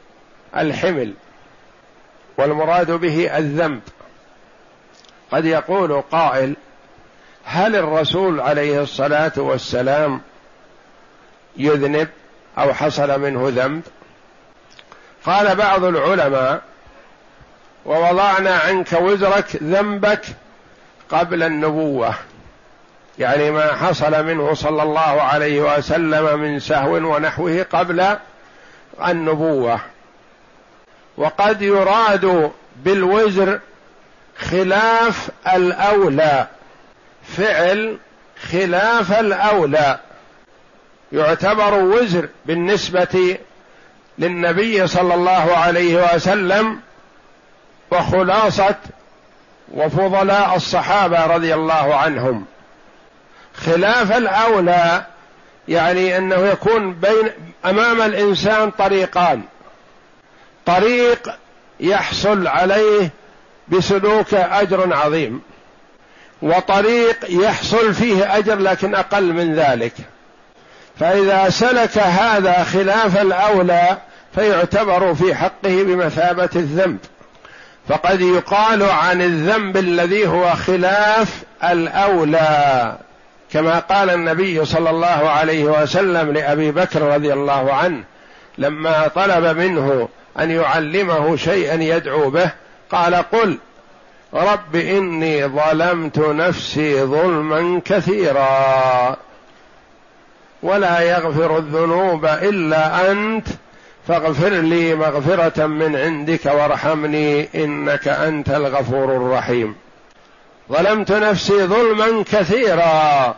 الحمل 0.58 1.14
والمراد 2.38 2.92
به 2.92 3.38
الذنب. 3.38 3.82
قد 5.32 5.46
يقول 5.46 6.02
قائل 6.02 6.56
هل 7.44 7.76
الرسول 7.76 8.42
عليه 8.42 8.82
الصلاة 8.82 9.32
والسلام 9.38 10.22
يذنب؟ 11.58 12.10
أو 12.60 12.74
حصل 12.74 13.22
منه 13.22 13.52
ذنب. 13.56 13.82
قال 15.26 15.56
بعض 15.56 15.84
العلماء 15.84 16.62
ووضعنا 17.86 18.56
عنك 18.56 18.94
وزرك 18.94 19.46
ذنبك 19.64 20.22
قبل 21.10 21.44
النبوة. 21.44 22.14
يعني 23.20 23.52
ما 23.52 23.76
حصل 23.76 24.26
منه 24.26 24.54
صلى 24.54 24.84
الله 24.84 25.22
عليه 25.22 25.78
وسلم 25.78 26.40
من 26.40 26.60
سهو 26.60 26.94
ونحوه 26.94 27.66
قبل 27.72 28.18
النبوة. 29.08 29.80
وقد 31.18 31.62
يراد 31.62 32.52
بالوزر 32.76 33.60
خلاف 34.38 35.30
الأولى. 35.54 36.48
فعل 37.38 37.98
خلاف 38.52 39.20
الأولى. 39.20 40.00
يعتبر 41.12 41.74
وزر 41.74 42.30
بالنسبة 42.46 43.38
للنبي 44.18 44.88
صلى 44.88 45.14
الله 45.14 45.58
عليه 45.58 46.16
وسلم 46.16 46.80
وخلاصة 47.92 48.76
وفضلاء 49.74 50.56
الصحابة 50.56 51.26
رضي 51.26 51.54
الله 51.54 51.96
عنهم. 51.96 52.46
خلاف 53.56 54.18
الأولى 54.18 55.06
يعني 55.68 56.18
أنه 56.18 56.36
يكون 56.36 56.94
بين 56.94 57.32
أمام 57.66 58.02
الإنسان 58.02 58.72
طريقان. 58.72 59.42
طريق 60.66 61.30
يحصل 61.80 62.48
عليه 62.48 63.10
بسلوك 63.68 64.34
أجر 64.34 64.94
عظيم 64.94 65.42
وطريق 66.42 67.18
يحصل 67.30 67.94
فيه 67.94 68.38
أجر 68.38 68.56
لكن 68.56 68.96
أقل 68.96 69.34
من 69.34 69.56
ذلك. 69.56 69.94
فإذا 71.00 71.50
سلك 71.50 71.98
هذا 71.98 72.64
خلاف 72.64 73.22
الأولى 73.22 73.98
فيعتبر 74.36 75.14
في 75.14 75.36
حقه 75.36 75.84
بمثابة 75.84 76.50
الذنب. 76.56 76.98
فقد 77.90 78.22
يقال 78.22 78.84
عن 78.84 79.22
الذنب 79.22 79.78
الذي 79.78 80.28
هو 80.28 80.54
خلاف 80.54 81.44
الأولى 81.64 82.98
كما 83.52 83.80
قال 83.80 84.10
النبي 84.10 84.66
صلى 84.66 84.90
الله 84.90 85.30
عليه 85.30 85.64
وسلم 85.64 86.32
لأبي 86.32 86.72
بكر 86.72 87.02
رضي 87.02 87.34
الله 87.34 87.74
عنه 87.74 88.04
لما 88.58 89.08
طلب 89.08 89.58
منه 89.58 90.10
أن 90.40 90.52
يعلمه 90.52 91.36
شيئا 91.36 91.76
يدعو 91.76 92.30
به 92.30 92.52
قال 92.92 93.16
قل 93.16 93.58
رب 94.34 94.76
إني 94.76 95.48
ظلمت 95.48 96.20
نفسي 96.20 97.04
ظلما 97.04 97.82
كثيرا. 97.86 99.18
ولا 100.64 101.00
يغفر 101.00 101.58
الذنوب 101.58 102.26
إلا 102.26 103.12
أنت. 103.12 103.48
فاغفر 104.08 104.50
لي 104.50 104.96
مغفرة 104.96 105.66
من 105.66 105.96
عندك 105.96 106.46
وارحمني 106.46 107.50
إنك 107.64 108.08
أنت 108.08 108.50
الغفور 108.50 109.18
الرحيم. 109.18 109.76
ظلمت 110.72 111.12
نفسي 111.12 111.66
ظلما 111.66 112.24
كثيرا. 112.32 113.36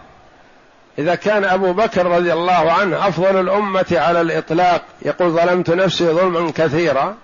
إذا 0.99 1.15
كان 1.15 1.43
أبو 1.43 1.73
بكر 1.73 2.05
رضي 2.05 2.33
الله 2.33 2.71
عنه 2.71 3.07
أفضل 3.07 3.39
الأمة 3.39 3.85
على 3.91 4.21
الإطلاق 4.21 4.81
يقول 5.01 5.29
ظلمت 5.29 5.69
نفسي 5.69 6.05
ظلما 6.05 6.51
كثيرا. 6.55 7.15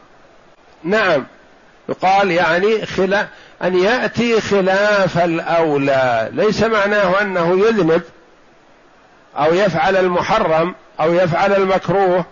نعم 0.83 1.25
يقال 1.89 2.31
يعني 2.31 2.85
خلا 2.85 3.27
أن 3.63 3.77
يأتي 3.77 4.41
خلاف 4.41 5.17
الأولى. 5.17 6.29
ليس 6.33 6.63
معناه 6.63 7.21
أنه 7.21 7.59
يذنب 7.67 8.01
أو 9.39 9.53
يفعل 9.53 9.97
المحرم 9.97 10.75
أو 10.99 11.13
يفعل 11.13 11.53
المكروه 11.53 12.25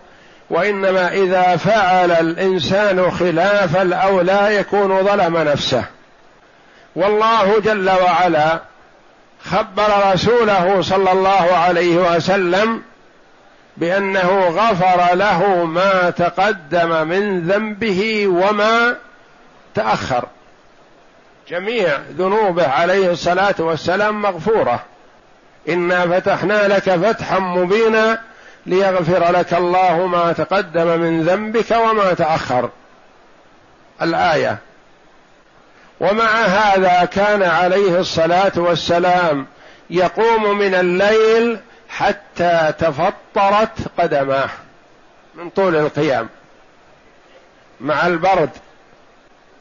وإنما 0.50 1.12
إذا 1.12 1.56
فعل 1.56 2.10
الإنسان 2.10 3.10
خلاف 3.10 3.76
الأولى 3.76 4.56
يكون 4.56 5.04
ظلم 5.04 5.36
نفسه. 5.36 5.84
والله 6.96 7.60
جل 7.60 7.90
وعلا 7.90 8.60
خبر 9.44 10.12
رسوله 10.12 10.82
صلى 10.82 11.12
الله 11.12 11.56
عليه 11.56 11.96
وسلم 11.96 12.82
بأنه 13.76 14.48
غفر 14.48 15.14
له 15.14 15.64
ما 15.64 16.10
تقدم 16.10 17.08
من 17.08 17.40
ذنبه 17.48 18.26
وما 18.26 18.96
تأخر. 19.74 20.24
جميع 21.48 21.98
ذنوبه 22.18 22.68
عليه 22.68 23.10
الصلاة 23.10 23.54
والسلام 23.58 24.22
مغفورة. 24.22 24.82
إنا 25.68 26.06
فتحنا 26.06 26.68
لك 26.68 26.90
فتحا 26.90 27.38
مبينا 27.38 28.20
ليغفر 28.66 29.32
لك 29.32 29.54
الله 29.54 30.06
ما 30.06 30.32
تقدم 30.32 31.00
من 31.00 31.22
ذنبك 31.22 31.70
وما 31.70 32.14
تأخر. 32.14 32.70
الآية. 34.02 34.58
ومع 36.00 36.30
هذا 36.30 37.04
كان 37.04 37.42
عليه 37.42 38.00
الصلاة 38.00 38.52
والسلام 38.56 39.46
يقوم 39.90 40.58
من 40.58 40.74
الليل 40.74 41.58
حتى 41.88 42.72
تفطرت 42.78 43.78
قدماه 43.98 44.50
من 45.34 45.50
طول 45.50 45.76
القيام. 45.76 46.28
مع 47.80 48.06
البرد 48.06 48.50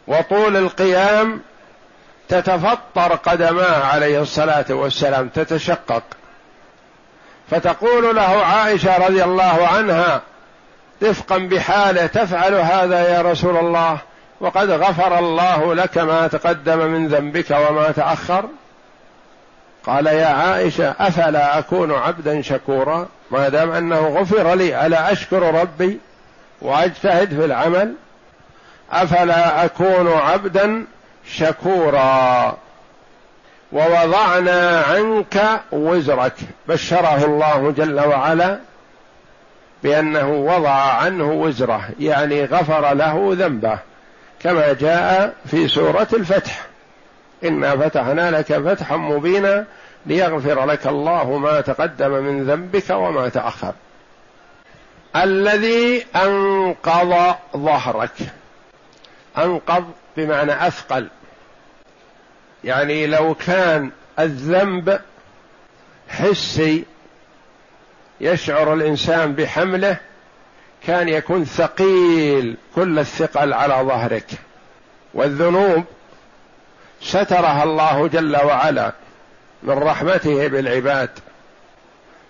وطول 0.07 0.57
القيام 0.57 1.41
تتفطر 2.29 3.15
قدماه 3.15 3.85
عليه 3.85 4.21
الصلاة 4.21 4.65
والسلام 4.69 5.27
تتشقق. 5.29 6.03
فتقول 7.51 8.15
له 8.15 8.45
عائشة 8.45 9.07
رضي 9.07 9.23
الله 9.23 9.67
عنها 9.67 10.21
رفقا 11.03 11.37
بحالة 11.37 12.05
تفعل 12.05 12.53
هذا 12.53 13.15
يا 13.15 13.21
رسول 13.21 13.57
الله 13.57 13.97
وقد 14.39 14.69
غفر 14.69 15.19
الله 15.19 15.75
لك 15.75 15.97
ما 15.97 16.27
تقدم 16.27 16.79
من 16.79 17.07
ذنبك 17.07 17.51
وما 17.51 17.91
تأخر؟ 17.91 18.45
قال 19.85 20.05
يا 20.07 20.25
عائشة 20.25 20.95
أفلا 20.99 21.59
أكون 21.59 21.91
عبدا 21.91 22.41
شكورا؟ 22.41 23.07
ما 23.31 23.49
دام 23.49 23.71
أنه 23.71 24.07
غفر 24.07 24.55
لي 24.55 24.85
ألا 24.85 25.11
أشكر 25.11 25.61
ربي 25.61 25.99
وأجتهد 26.61 27.29
في 27.29 27.45
العمل؟ 27.45 27.93
أفلا 28.91 29.65
أكون 29.65 30.13
عبدا 30.13 30.85
شكورا. 31.27 32.57
ووضعنا 33.71 34.81
عنك 34.81 35.61
وزرك. 35.71 36.33
بشره 36.67 37.25
الله 37.25 37.71
جل 37.71 37.99
وعلا 37.99 38.59
بأنه 39.83 40.29
وضع 40.29 40.69
عنه 40.69 41.31
وزره 41.31 41.89
يعني 41.99 42.45
غفر 42.45 42.93
له 42.93 43.29
ذنبه 43.31 43.79
كما 44.39 44.73
جاء 44.73 45.33
في 45.45 45.67
سورة 45.67 46.07
الفتح. 46.13 46.65
إنا 47.43 47.77
فتحنا 47.77 48.31
لك 48.31 48.53
فتحا 48.53 48.95
مبينا 48.95 49.65
ليغفر 50.05 50.65
لك 50.65 50.87
الله 50.87 51.37
ما 51.37 51.61
تقدم 51.61 52.11
من 52.11 52.43
ذنبك 52.43 52.89
وما 52.89 53.29
تأخر. 53.29 53.73
الذي 55.15 56.05
أنقض 56.15 57.35
ظهرك. 57.57 58.11
أنقض 59.37 59.91
بمعنى 60.17 60.67
أثقل. 60.67 61.07
يعني 62.63 63.07
لو 63.07 63.33
كان 63.33 63.91
الذنب 64.19 64.99
حسي 66.09 66.85
يشعر 68.21 68.73
الإنسان 68.73 69.33
بحمله 69.33 69.97
كان 70.87 71.09
يكون 71.09 71.45
ثقيل 71.45 72.57
كل 72.75 72.99
الثقل 72.99 73.53
على 73.53 73.73
ظهرك. 73.73 74.31
والذنوب 75.13 75.83
سترها 77.01 77.63
الله 77.63 78.07
جل 78.07 78.35
وعلا 78.35 78.91
من 79.63 79.73
رحمته 79.73 80.47
بالعباد. 80.47 81.09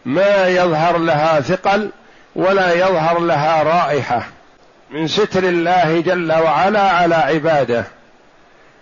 ما 0.05 0.47
يظهر 0.47 0.97
لها 0.97 1.41
ثقل 1.41 1.91
ولا 2.35 2.73
يظهر 2.73 3.19
لها 3.19 3.63
رائحة. 3.63 4.27
من 4.95 5.07
ستر 5.07 5.43
الله 5.43 6.01
جل 6.01 6.33
وعلا 6.33 6.91
على 6.91 7.15
عباده. 7.15 7.85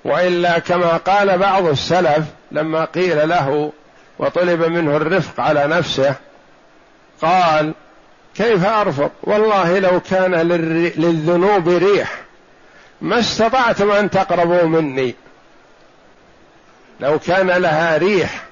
وإلا 0.06 0.60
كما 0.60 0.98
قال 0.98 1.38
بعض 1.38 1.66
السلف 1.66 2.26
لما 2.52 2.86
قيل 2.86 3.30
له 3.30 3.72
وطلب 4.20 4.64
منه 4.64 4.98
الرفق 4.98 5.40
على 5.44 5.68
نفسه 5.68 6.16
قال 7.22 7.74
كيف 8.36 8.66
ارفق 8.66 9.12
والله 9.24 9.80
لو 9.80 10.00
كان 10.00 10.36
للذنوب 10.98 11.70
ريح 11.70 12.22
ما 13.02 13.20
استطعتم 13.20 13.92
ان 13.92 14.10
تقربوا 14.10 14.64
مني. 14.64 15.16
لو 17.00 17.20
كان 17.20 17.48
لها 17.48 17.98
ريح 17.98 18.44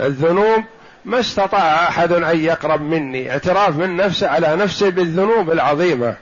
الذنوب 0.00 0.64
ما 1.04 1.20
استطاع 1.20 1.88
أحد 1.88 2.12
أن 2.12 2.44
يقرب 2.44 2.80
مني. 2.80 3.30
اعتراف 3.30 3.76
من 3.76 3.96
نفسه 3.96 4.28
على 4.28 4.56
نفسه 4.56 4.90
بالذنوب 4.90 5.50
العظيمة. 5.50 6.16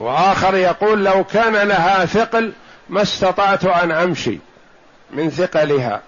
وآخر 0.00 0.54
يقول 0.54 1.04
لو 1.04 1.24
كان 1.24 1.68
لها 1.68 2.04
ثقل 2.04 2.52
ما 2.88 3.02
استطعت 3.02 3.64
أن 3.64 3.92
أمشي 3.92 4.38
من 5.10 5.30
ثقلها. 5.30 6.00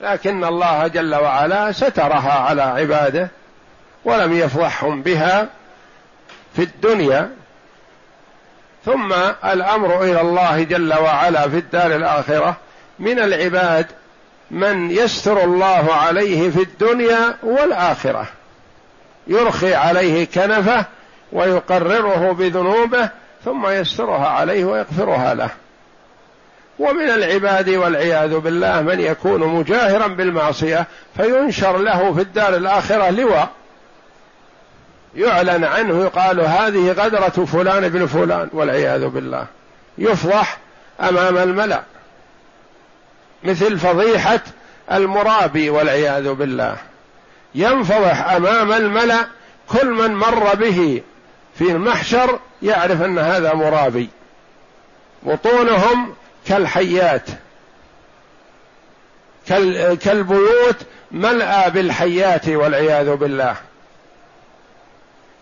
لكن 0.00 0.44
الله 0.44 0.86
جل 0.86 1.14
وعلا 1.14 1.72
سترها 1.72 2.32
على 2.32 2.62
عباده 2.62 3.28
ولم 4.04 4.32
يفضحهم 4.32 5.02
بها 5.02 5.48
في 6.56 6.62
الدنيا. 6.62 7.30
ثم 8.84 9.12
الأمر 9.44 10.02
إلى 10.02 10.20
الله 10.20 10.62
جل 10.62 10.94
وعلا 10.94 11.48
في 11.48 11.56
الدار 11.56 11.96
الآخرة 11.96 12.56
من 12.98 13.18
العباد 13.18 13.86
من 14.50 14.90
يستر 14.90 15.44
الله 15.44 15.94
عليه 15.94 16.50
في 16.50 16.62
الدنيا 16.62 17.36
والآخرة. 17.42 18.26
يرخي 19.26 19.74
عليه 19.74 20.24
كنفه 20.24 20.84
ويقرره 21.32 22.32
بذنوبه 22.32 23.08
ثم 23.44 23.66
يسترها 23.66 24.28
عليه 24.28 24.64
ويغفرها 24.64 25.34
له. 25.34 25.50
ومن 26.78 27.10
العباد 27.10 27.68
والعياذ 27.68 28.38
بالله 28.38 28.82
من 28.82 29.00
يكون 29.00 29.40
مجاهرا 29.40 30.06
بالمعصية 30.06 30.86
فينشر 31.16 31.76
له 31.76 32.14
في 32.14 32.20
الدار 32.20 32.56
الآخرة 32.56 33.10
لواء. 33.10 33.48
يعلن 35.16 35.64
عنه 35.64 36.02
يقال 36.02 36.40
هذه 36.40 36.92
غدرة 36.92 37.44
فلان 37.44 37.88
بن 37.88 38.06
فلان 38.06 38.48
والعياذ 38.52 39.06
بالله. 39.06 39.46
يفضح 39.98 40.58
أمام 41.00 41.38
الملأ. 41.38 41.82
مثل 43.44 43.78
فضيحة 43.78 44.40
المرابي 44.92 45.70
والعياذ 45.70 46.32
بالله. 46.32 46.76
ينفضح 47.54 48.30
أمام 48.30 48.72
الملأ 48.72 49.26
كل 49.68 49.86
من 49.86 50.14
مر 50.14 50.54
به 50.54 51.02
في 51.58 51.64
المحشر 51.64 52.38
يعرف 52.62 53.02
أن 53.02 53.18
هذا 53.18 53.54
مرابي. 53.54 54.08
بطونهم 55.22 56.14
كالحيات. 56.46 57.26
كالبيوت 60.00 60.76
ملأى 61.10 61.70
بالحيات 61.70 62.48
والعياذ 62.48 63.14
بالله. 63.16 63.56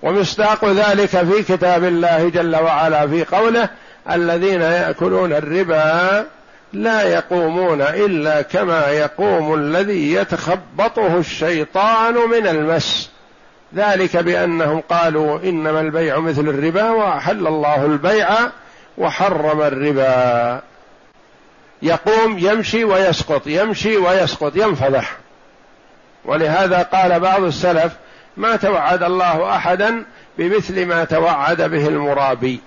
ومصداق 0.03 0.65
ذلك 0.65 1.09
في 1.09 1.43
كتاب 1.43 1.85
الله 1.85 2.29
جل 2.29 2.57
وعلا 2.57 3.07
في 3.07 3.25
قوله 3.25 3.69
الذين 4.11 4.61
يأكلون 4.63 5.33
الربا 5.33 6.27
لا 6.73 7.03
يقومون 7.03 7.83
إلا 7.83 8.43
كما 8.43 8.87
يقوم 8.87 9.55
الذي 9.55 10.13
يتخبطه 10.13 11.19
الشيطان 11.19 12.15
من 12.15 12.47
المس. 12.47 13.11
ذلك 13.75 14.17
بأنهم 14.17 14.81
قالوا 14.81 15.41
إنما 15.43 15.81
البيع 15.81 16.19
مثل 16.19 16.49
الربا 16.49 16.91
واحل 16.91 17.47
الله 17.47 17.85
البيع 17.85 18.29
وحرم 18.99 19.63
الربا. 19.63 20.63
يقوم 21.83 22.39
يمشي 22.39 22.85
ويسقط 22.85 23.47
يمشي 23.47 23.97
ويسقط 23.97 24.57
ينفضح. 24.57 25.17
ولهذا 26.25 26.83
قال 26.83 27.21
بعض 27.21 27.43
السلف 27.43 27.93
ما 28.37 28.57
توعد 28.57 29.03
الله 29.03 29.57
أحدا 29.57 30.05
بمثل 30.39 30.87
ما 30.87 31.05
توعد 31.05 31.63
به 31.63 31.89
المرابي 31.89 32.61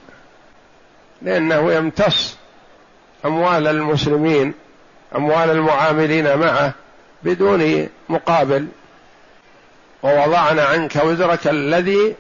لأنه 1.22 1.74
يمتص 1.74 2.38
أموال 3.26 3.68
المسلمين 3.68 4.54
أموال 5.16 5.50
المعاملين 5.50 6.38
معه 6.38 6.74
بدون 7.24 7.90
مقابل. 8.10 8.68
ووضعنا 10.04 10.64
عنك 10.64 10.96
وزرك 10.96 11.48
الذي 11.48 12.16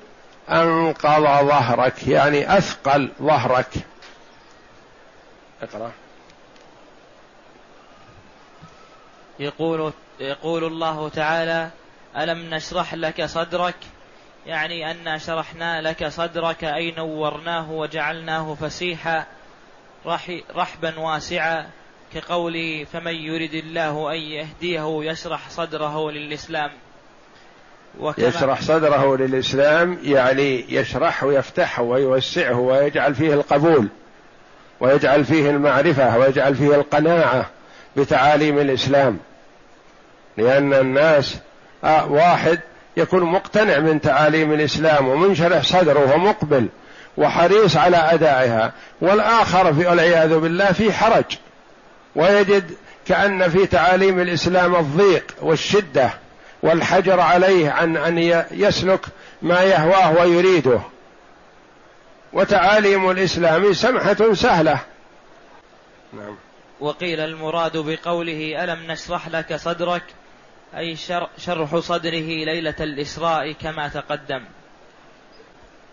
أنقض 0.50 1.24
ظهرك 1.48 2.08
يعني 2.08 2.58
أثقل 2.58 3.10
ظهرك. 3.22 3.70
اقرأ. 5.62 5.91
يقول 9.39 9.94
يقول 10.20 10.63
الله 10.63 11.10
تعالى 11.10 11.70
ألم 12.17 12.54
نشرح 12.54 12.94
لك 12.94 13.26
صدرك؟ 13.26 13.76
يعني 14.46 14.91
أن 14.91 15.20
شرحنا 15.20 15.82
لك 15.82 16.08
صدرك 16.08 16.63
أي 16.63 16.91
نورناه 16.91 17.72
وجعلناه 17.72 18.54
فسيحا 18.62 19.26
رحبا 20.56 21.00
واسعا 21.00 21.70
كقوله 22.13 22.84
فمن 22.94 23.15
يرد 23.15 23.54
الله 23.54 24.12
أن 24.12 24.17
يهديه 24.17 25.12
يشرح 25.12 25.50
صدره 25.50 26.12
للإسلام. 26.12 26.72
يشرح 28.17 28.62
صدره 28.62 29.17
للإسلام 29.17 29.97
يعني 30.04 30.65
يشرحه 30.69 31.27
ويفتحه 31.27 31.84
ويوسعه 31.84 32.60
ويجعل 32.60 33.15
فيه 33.15 33.34
القبول 33.34 33.88
ويجعل 34.80 35.25
فيه 35.25 35.49
المعرفة 35.49 36.17
ويجعل 36.17 36.56
فيه 36.56 36.75
القناعة 36.75 37.45
بتعاليم 37.97 38.60
الإسلام. 38.60 39.17
لأن 40.38 40.73
الناس 40.73 41.38
آه 41.84 42.12
واحد 42.12 42.60
يكون 42.97 43.23
مقتنع 43.23 43.80
من 43.80 44.01
تعاليم 44.01 44.54
الإسلام 44.54 45.08
ومنشرح 45.08 45.63
صدره 45.63 46.13
ومقبل 46.13 46.67
وحريص 47.17 47.77
على 47.77 47.97
أدائها 47.97 48.71
والآخر 49.01 49.73
في 49.73 49.88
والعياذ 49.88 50.39
بالله 50.39 50.71
في 50.71 50.93
حرج. 50.93 51.38
ويجد 52.15 52.71
كأن 53.08 53.49
في 53.49 53.65
تعاليم 53.65 54.19
الإسلام 54.19 54.75
الضيق 54.75 55.36
والشدة. 55.41 56.10
والحجر 56.63 57.19
عليه 57.19 57.69
عن 57.69 57.97
أن 57.97 58.43
يسلك 58.52 59.06
ما 59.41 59.62
يهواه 59.62 60.21
ويريده. 60.21 60.80
وتعاليم 62.34 63.12
الإسلام 63.12 63.74
سمحة 63.74 64.34
سهلة. 64.34 64.80
نعم. 66.13 66.36
وقيل 66.80 67.19
المراد 67.19 67.78
بقوله 67.78 68.63
ألم 68.63 68.91
نشرح 68.91 69.28
لك 69.28 69.56
صدرك؟ 69.56 70.04
أي 70.78 70.95
شرح 71.38 71.76
صدره 71.76 72.45
ليلة 72.45 72.76
الإسراء 72.80 73.52
كما 73.52 73.88
تقدم. 73.88 74.43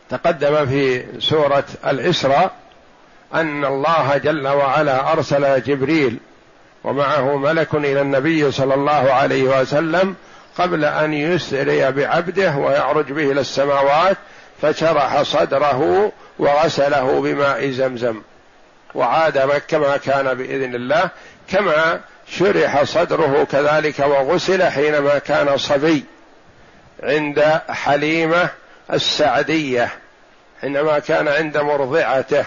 تقدم 0.08 0.66
في 0.66 1.04
سورة 1.20 1.64
الإسراء 1.86 2.52
أن 3.34 3.64
الله 3.64 4.16
جل 4.16 4.48
وعلا 4.48 5.12
أرسل 5.12 5.62
جبريل 5.62 6.18
ومعه 6.84 7.36
ملك 7.36 7.74
إلى 7.74 8.00
النبي 8.00 8.50
صلى 8.50 8.74
الله 8.74 9.12
عليه 9.12 9.60
وسلم 9.60 10.14
قبل 10.58 10.84
أن 10.84 11.14
يسري 11.14 11.92
بعبده 11.92 12.56
ويعرج 12.56 13.12
به 13.12 13.32
إلى 13.32 13.40
السماوات 13.40 14.16
فشرح 14.62 15.22
صدره 15.22 16.12
وغسله 16.38 17.20
بماء 17.20 17.70
زمزم. 17.70 18.22
وعاد 18.94 19.62
كما 19.68 19.96
كان 19.96 20.34
بإذن 20.34 20.74
الله 20.74 21.10
كما 21.48 22.00
شرح 22.28 22.82
صدره 22.82 23.44
كذلك 23.52 23.98
وغسل 23.98 24.64
حينما 24.64 25.18
كان 25.18 25.58
صبي 25.58 26.04
عند 27.02 27.60
حليمة 27.68 28.48
السعدية 28.92 29.88
حينما 30.60 30.98
كان 30.98 31.28
عند 31.28 31.58
مرضعته 31.58 32.44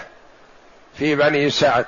في 0.98 1.14
بني 1.14 1.50
سعد. 1.50 1.86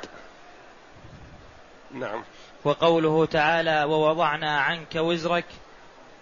نعم. 1.95 2.25
وقوله 2.65 3.27
تعالى 3.27 3.85
ووضعنا 3.85 4.61
عنك 4.61 4.95
وزرك 4.95 5.45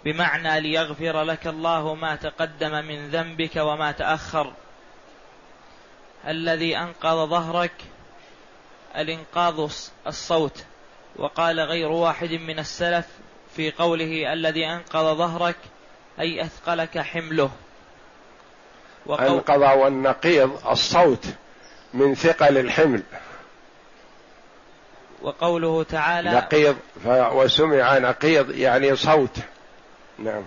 بمعنى 0.05 0.61
ليغفر 0.61 1.23
لك 1.23 1.47
الله 1.47 1.95
ما 1.95 2.17
تقدم 2.17 2.71
من 2.71 3.09
ذنبك 3.11 3.57
وما 3.57 3.93
تأخر. 3.93 4.53
الذي 6.29 6.79
أنقذ 6.79 7.27
ظهرك 7.27 7.73
الإنقاذ 8.97 9.71
الصوت. 10.07 10.65
وقال 11.17 11.61
غير 11.61 11.89
واحد 11.89 12.31
من 12.31 12.59
السلف 12.59 13.07
في 13.57 13.71
قوله 13.71 14.33
الذي 14.33 14.67
أنقذ 14.67 15.15
ظهرك 15.15 15.57
أي 16.21 16.43
أثقلك 16.43 16.99
حمله. 16.99 17.51
وقو... 19.07 19.23
أنقذ 19.23 19.79
والنقيض 19.79 20.67
الصوت 20.67 21.27
من 21.95 22.15
ثقل 22.15 22.59
الحمل. 22.59 23.03
وقوله 25.23 25.83
تعالى 25.83 26.31
نقيض 26.31 26.77
وسمع 27.07 27.99
نقيض 27.99 28.51
يعني 28.51 28.97
صوت. 28.97 29.39
نعم. 30.25 30.43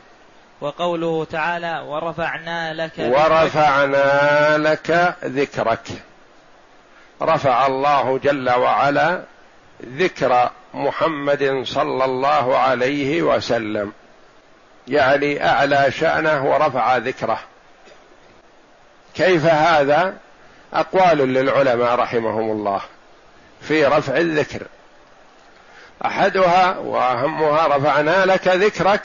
وقوله 0.62 1.26
تعالى 1.26 1.84
ورفعنا 1.88 2.74
لك 2.74 2.92
ورفعنا 3.00 4.58
لك 4.58 5.16
ذكرك. 5.26 5.88
رفع 7.22 7.68
الله 7.68 8.18
جل 8.18 8.50
وعلا 8.50 9.22
ذكر 9.86 10.50
محمد 10.74 11.62
صلى 11.66 12.06
الله 12.06 12.58
عليه 12.58 13.22
وسلم. 13.22 13.94
يعني 14.88 15.50
أعلى 15.50 15.92
شأنه 15.92 16.46
ورفع 16.46 16.98
ذكره. 16.98 17.40
كيف 19.16 19.46
هذا؟ 19.46 20.18
أقوال 20.74 21.18
للعلماء 21.18 21.96
رحمهم 21.96 22.52
الله 22.52 22.82
في 23.62 23.86
رفع 23.86 24.18
الذكر. 24.18 24.68
أحدها 26.06 26.78
وأهمها 26.78 27.78
رفعنا 27.78 28.26
لك 28.26 28.48
ذكرك 28.48 29.02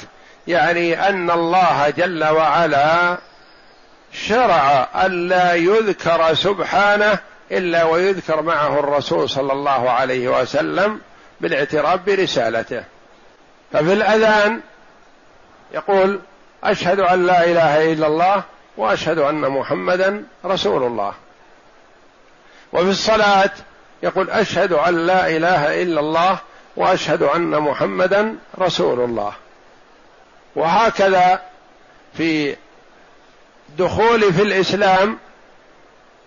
يعني 0.47 1.09
أن 1.09 1.31
الله 1.31 1.91
جل 1.91 2.25
وعلا 2.25 3.19
شرع 4.13 4.89
الا 5.05 5.55
يذكر 5.55 6.35
سبحانه 6.35 7.19
إلا 7.53 7.85
ويذكر 7.85 8.43
معه 8.43 8.79
الرسول 8.79 9.31
صلى 9.31 9.53
الله 9.53 9.91
عليه 9.91 10.41
وسلم 10.41 11.01
بالاعتراف 11.41 12.01
برسالته. 12.07 12.85
ففي 13.73 13.93
الأذان 13.93 14.61
يقول 15.75 16.21
أشهد 16.65 17.01
أن 17.01 17.27
لا 17.27 17.45
إله 17.45 17.93
إلا 17.93 18.07
الله 18.07 18.43
وأشهد 18.77 19.19
أن 19.19 19.41
محمدا 19.41 20.25
رسول 20.45 20.83
الله. 20.83 21.13
وفي 22.73 22.91
الصلاة 22.91 23.51
يقول 24.03 24.31
أشهد 24.31 24.73
أن 24.73 25.07
لا 25.07 25.29
إله 25.29 25.83
إلا 25.83 26.01
الله 26.01 26.39
وأشهد 26.77 27.23
أن 27.23 27.51
محمدا 27.51 28.37
رسول 28.59 29.01
الله. 29.01 29.33
وهكذا 30.57 31.43
في 32.17 32.57
دخول 33.79 34.33
في 34.33 34.43
الإسلام 34.43 35.19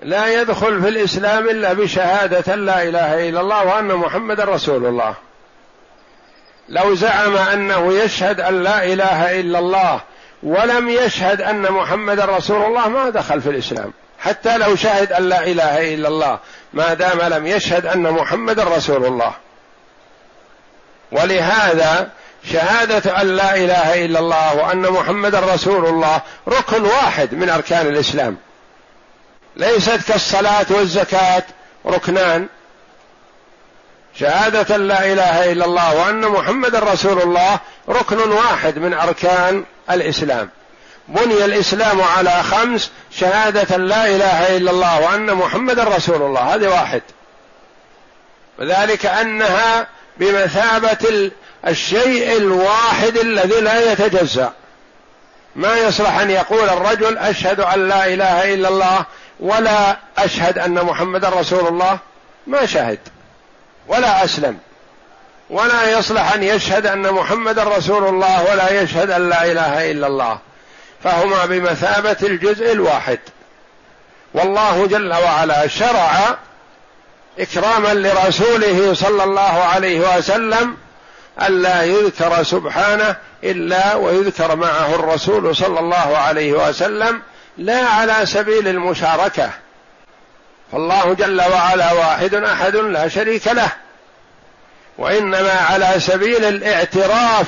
لا 0.03 0.41
يدخل 0.41 0.81
في 0.81 0.89
الإسلام 0.89 1.49
إلا 1.49 1.73
بشهادة 1.73 2.55
لا 2.55 2.83
إله 2.83 3.29
إلا 3.29 3.41
الله 3.41 3.65
وأن 3.65 3.87
محمدا 3.87 4.43
رسول 4.43 4.85
الله. 4.85 5.15
لو 6.69 6.95
زعم 6.95 7.37
أنه 7.37 7.93
يشهد 7.93 8.41
أن 8.41 8.63
لا 8.63 8.85
إله 8.85 9.39
إلا 9.39 9.59
الله 9.59 10.01
ولم 10.43 10.89
يشهد 10.89 11.41
أن 11.41 11.61
محمدا 11.61 12.25
رسول 12.25 12.65
الله 12.65 12.89
ما 12.89 13.09
دخل 13.09 13.41
في 13.41 13.49
الإسلام. 13.49 13.93
حتى 14.19 14.57
لو 14.57 14.75
شهد 14.75 15.13
أن 15.13 15.29
لا 15.29 15.43
إله 15.43 15.93
إلا 15.93 16.07
الله 16.07 16.39
ما 16.73 16.93
دام 16.93 17.21
لم 17.21 17.47
يشهد 17.47 17.85
أن 17.85 18.01
محمدا 18.01 18.63
رسول 18.63 19.05
الله. 19.05 19.33
ولهذا 21.11 22.09
شهادة 22.51 23.21
أن 23.21 23.27
لا 23.27 23.55
إله 23.55 24.05
إلا 24.05 24.19
الله 24.19 24.55
وأن 24.55 24.81
محمدا 24.81 25.39
رسول 25.39 25.85
الله 25.85 26.21
ركن 26.47 26.85
واحد 26.85 27.33
من 27.33 27.49
أركان 27.49 27.87
الإسلام. 27.87 28.37
ليست 29.55 29.99
كالصلاة 30.07 30.65
والزكاة 30.69 31.43
ركنان. 31.85 32.47
شهادة 34.19 34.77
لا 34.77 35.13
إله 35.13 35.51
إلا 35.51 35.65
الله 35.65 35.95
وأن 35.95 36.21
محمدا 36.21 36.79
رسول 36.79 37.21
الله 37.21 37.59
ركن 37.89 38.31
واحد 38.31 38.77
من 38.77 38.93
أركان 38.93 39.63
الإسلام. 39.91 40.49
بني 41.07 41.45
الإسلام 41.45 42.01
على 42.01 42.43
خمس 42.43 42.91
شهادة 43.11 43.77
لا 43.77 44.07
إله 44.07 44.57
إلا 44.57 44.71
الله 44.71 45.01
وأن 45.01 45.33
محمدا 45.33 45.83
رسول 45.83 46.21
الله. 46.21 46.55
هذه 46.55 46.67
واحد. 46.67 47.01
وذلك 48.59 49.05
أنها 49.05 49.87
بمثابة 50.17 51.31
الشيء 51.67 52.37
الواحد 52.37 53.17
الذي 53.17 53.61
لا 53.61 53.91
يتجزأ. 53.91 54.53
ما 55.55 55.77
يصلح 55.77 56.19
أن 56.19 56.29
يقول 56.29 56.69
الرجل 56.69 57.17
أشهد 57.17 57.59
أن 57.59 57.87
لا 57.87 58.05
إله 58.05 58.53
إلا 58.53 58.69
الله 58.69 59.05
ولا 59.39 59.97
أشهد 60.17 60.59
أن 60.59 60.73
محمدا 60.73 61.29
رسول 61.29 61.67
الله. 61.67 61.97
ما 62.47 62.65
شهد 62.65 62.99
ولا 63.87 64.23
أسلم. 64.23 64.57
ولا 65.49 65.99
يصلح 65.99 66.33
أن 66.33 66.43
يشهد 66.43 66.87
أن 66.87 67.11
محمدا 67.11 67.63
رسول 67.63 68.07
الله 68.07 68.51
ولا 68.51 68.81
يشهد 68.81 69.11
أن 69.11 69.29
لا 69.29 69.51
إله 69.51 69.91
إلا 69.91 70.07
الله. 70.07 70.39
فهما 71.03 71.45
بمثابة 71.45 72.17
الجزء 72.23 72.71
الواحد. 72.71 73.19
والله 74.33 74.85
جل 74.85 75.13
وعلا 75.13 75.67
شرع 75.67 76.37
إكراما 77.39 77.93
لرسوله 77.93 78.93
صلى 78.93 79.23
الله 79.23 79.63
عليه 79.63 80.17
وسلم 80.17 80.77
ألا 81.41 81.83
يذكر 81.83 82.43
سبحانه 82.43 83.15
إلا 83.43 83.95
ويذكر 83.95 84.55
معه 84.55 84.95
الرسول 84.95 85.55
صلى 85.55 85.79
الله 85.79 86.17
عليه 86.17 86.53
وسلم 86.53 87.21
لا 87.57 87.85
على 87.85 88.25
سبيل 88.25 88.67
المشاركة. 88.67 89.49
فالله 90.71 91.13
جل 91.13 91.41
وعلا 91.41 91.93
واحد 91.93 92.35
أحد 92.35 92.75
لا 92.75 93.07
شريك 93.07 93.47
له. 93.47 93.69
وإنما 94.97 95.51
على 95.51 95.99
سبيل 95.99 96.45
الاعتراف 96.45 97.47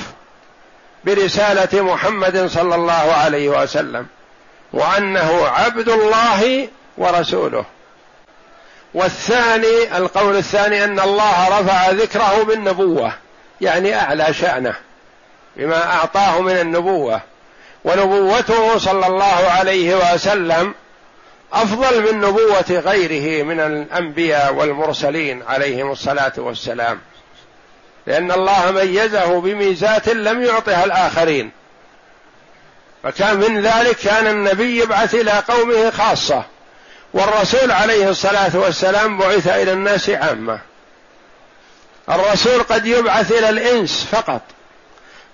برسالة 1.03 1.81
محمد 1.81 2.47
صلى 2.47 2.75
الله 2.75 3.13
عليه 3.13 3.49
وسلم 3.49 4.07
وأنه 4.73 5.47
عبد 5.47 5.89
الله 5.89 6.67
ورسوله. 6.97 7.65
والثاني 8.93 9.97
القول 9.97 10.35
الثاني 10.35 10.83
أن 10.83 10.99
الله 10.99 11.59
رفع 11.59 11.89
ذكره 11.89 12.43
بالنبوة. 12.43 13.24
يعني 13.61 13.95
أعلى 13.95 14.33
شأنه 14.33 14.75
بما 15.55 15.85
أعطاه 15.85 16.41
من 16.41 16.51
النبوة. 16.51 17.21
ونبوته 17.85 18.77
صلى 18.77 19.07
الله 19.07 19.49
عليه 19.49 20.13
وسلم 20.13 20.73
أفضل 21.53 22.01
من 22.01 22.19
نبوة 22.19 22.65
غيره 22.69 23.43
من 23.43 23.59
الأنبياء 23.59 24.53
والمرسلين 24.53 25.43
عليهم 25.43 25.91
الصلاة 25.91 26.33
والسلام. 26.37 26.99
لأن 28.07 28.31
الله 28.31 28.71
ميزه 28.71 29.39
بميزات 29.41 30.09
لم 30.09 30.43
يعطها 30.43 30.85
الآخرين. 30.85 31.51
فكان 33.03 33.37
من 33.37 33.61
ذلك 33.61 33.95
كان 33.95 34.27
النبي 34.27 34.79
يبعث 34.79 35.15
إلى 35.15 35.31
قومه 35.31 35.89
خاصة. 35.89 36.43
والرسول 37.13 37.71
عليه 37.71 38.09
الصلاة 38.09 38.57
والسلام 38.57 39.17
بعث 39.17 39.47
إلى 39.47 39.71
الناس 39.73 40.09
عامة. 40.09 40.59
الرسول 42.09 42.63
قد 42.63 42.85
يبعث 42.85 43.31
إلى 43.31 43.49
الإنس 43.49 44.05
فقط. 44.11 44.41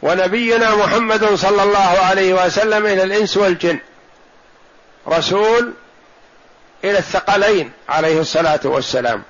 ونبينا 0.01 0.75
محمد 0.75 1.35
صلى 1.35 1.63
الله 1.63 1.99
عليه 1.99 2.45
وسلم 2.45 2.85
إلى 2.85 3.03
الإنس 3.03 3.37
والجن. 3.37 3.79
رسول 5.07 5.73
إلى 6.83 6.97
الثقلين 6.97 7.71
عليه 7.89 8.19
الصلاة 8.21 8.59
والسلام. 8.63 9.23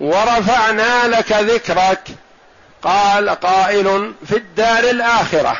ورفعنا 0.00 1.08
لك 1.08 1.32
ذكرك 1.32 2.08
قال 2.82 3.30
قائل 3.30 4.12
في 4.26 4.36
الدار 4.36 4.84
الآخرة. 4.84 5.56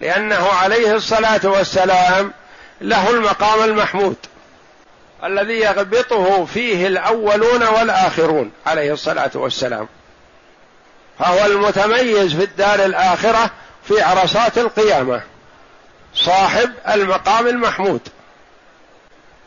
لأنه 0.00 0.48
عليه 0.48 0.94
الصلاة 0.94 1.40
والسلام 1.44 2.32
له 2.80 3.10
المقام 3.10 3.64
المحمود. 3.64 4.16
الذي 5.24 5.60
يغبطه 5.60 6.44
فيه 6.44 6.86
الأولون 6.86 7.62
والآخرون 7.62 8.52
عليه 8.66 8.92
الصلاة 8.92 9.30
والسلام. 9.34 9.88
فهو 11.18 11.46
المتميز 11.46 12.34
في 12.34 12.44
الدار 12.44 12.84
الآخرة 12.84 13.50
في 13.88 14.02
عرصات 14.02 14.58
القيامة. 14.58 15.22
صاحب 16.14 16.72
المقام 16.88 17.46
المحمود. 17.46 18.00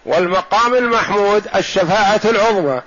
والمقام 0.06 0.76
المحمود 0.76 1.44
الشفاعة 1.56 2.22
العظمى. 2.26 2.82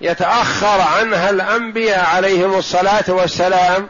يتأخر 0.00 0.80
عنها 0.80 1.30
الأنبياء 1.30 2.04
عليهم 2.04 2.58
الصلاة 2.58 3.04
والسلام. 3.08 3.88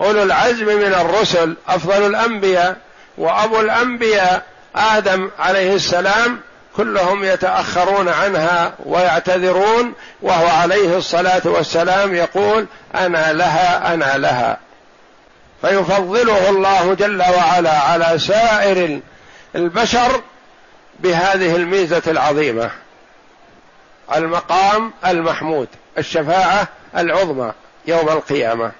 أولو 0.00 0.22
العزم 0.22 0.66
من 0.66 0.94
الرسل 0.94 1.56
أفضل 1.68 2.06
الأنبياء. 2.06 2.76
وأبو 3.18 3.60
الأنبياء 3.60 4.42
آدم 4.76 5.30
عليه 5.38 5.74
السلام 5.74 6.40
كلهم 6.76 7.24
يتأخرون 7.24 8.08
عنها 8.08 8.74
ويعتذرون 8.84 9.92
وهو 10.22 10.46
عليه 10.46 10.96
الصلاة 10.96 11.42
والسلام 11.44 12.14
يقول 12.14 12.66
أنا 12.94 13.32
لها 13.32 13.94
أنا 13.94 14.18
لها. 14.18 14.58
فيفضله 15.60 16.48
الله 16.48 16.94
جل 16.94 17.22
وعلا 17.22 17.78
على 17.78 18.18
سائر 18.18 19.00
البشر 19.54 20.20
بهذه 21.00 21.56
الميزة 21.56 22.02
العظيمة. 22.06 22.70
المقام 24.14 24.92
المحمود 25.06 25.68
الشفاعة 25.98 26.68
العظمى 26.96 27.52
يوم 27.86 28.08
القيامة. 28.08 28.72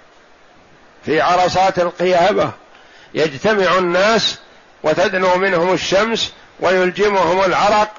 في 1.05 1.21
عرصات 1.21 1.79
القيامة 1.79 2.53
يجتمع 3.15 3.79
الناس 3.79 4.39
وتدنو 4.83 5.37
منهم 5.37 5.73
الشمس 5.73 6.33
ويلجمهم 6.61 7.45
العرق 7.45 7.90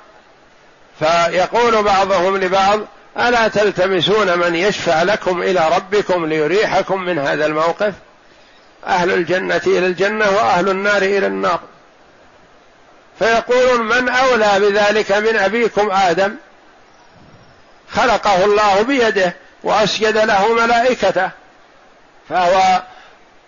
فيقول 0.99 1.83
بعضهم 1.83 2.37
لبعض 2.37 2.79
ألا 3.19 3.47
تلتمسون 3.47 4.39
من 4.39 4.55
يشفع 4.55 5.03
لكم 5.03 5.41
إلى 5.41 5.69
ربكم 5.75 6.25
ليريحكم 6.25 7.01
من 7.01 7.19
هذا 7.19 7.45
الموقف؟ 7.45 7.93
أهل 8.87 9.13
الجنة 9.13 9.61
إلى 9.67 9.85
الجنة 9.87 10.25
وأهل 10.29 10.69
النار 10.69 11.01
إلى 11.01 11.27
النار. 11.27 11.59
فيقولون 13.19 13.81
من 13.87 14.09
أولى 14.09 14.59
بذلك 14.59 15.11
من 15.11 15.35
أبيكم 15.35 15.91
آدم؟ 15.91 16.35
خلقه 17.91 18.45
الله 18.45 18.81
بيده 18.81 19.35
وأسجد 19.63 20.17
له 20.17 20.53
ملائكته 20.53 21.29
فهو 22.29 22.81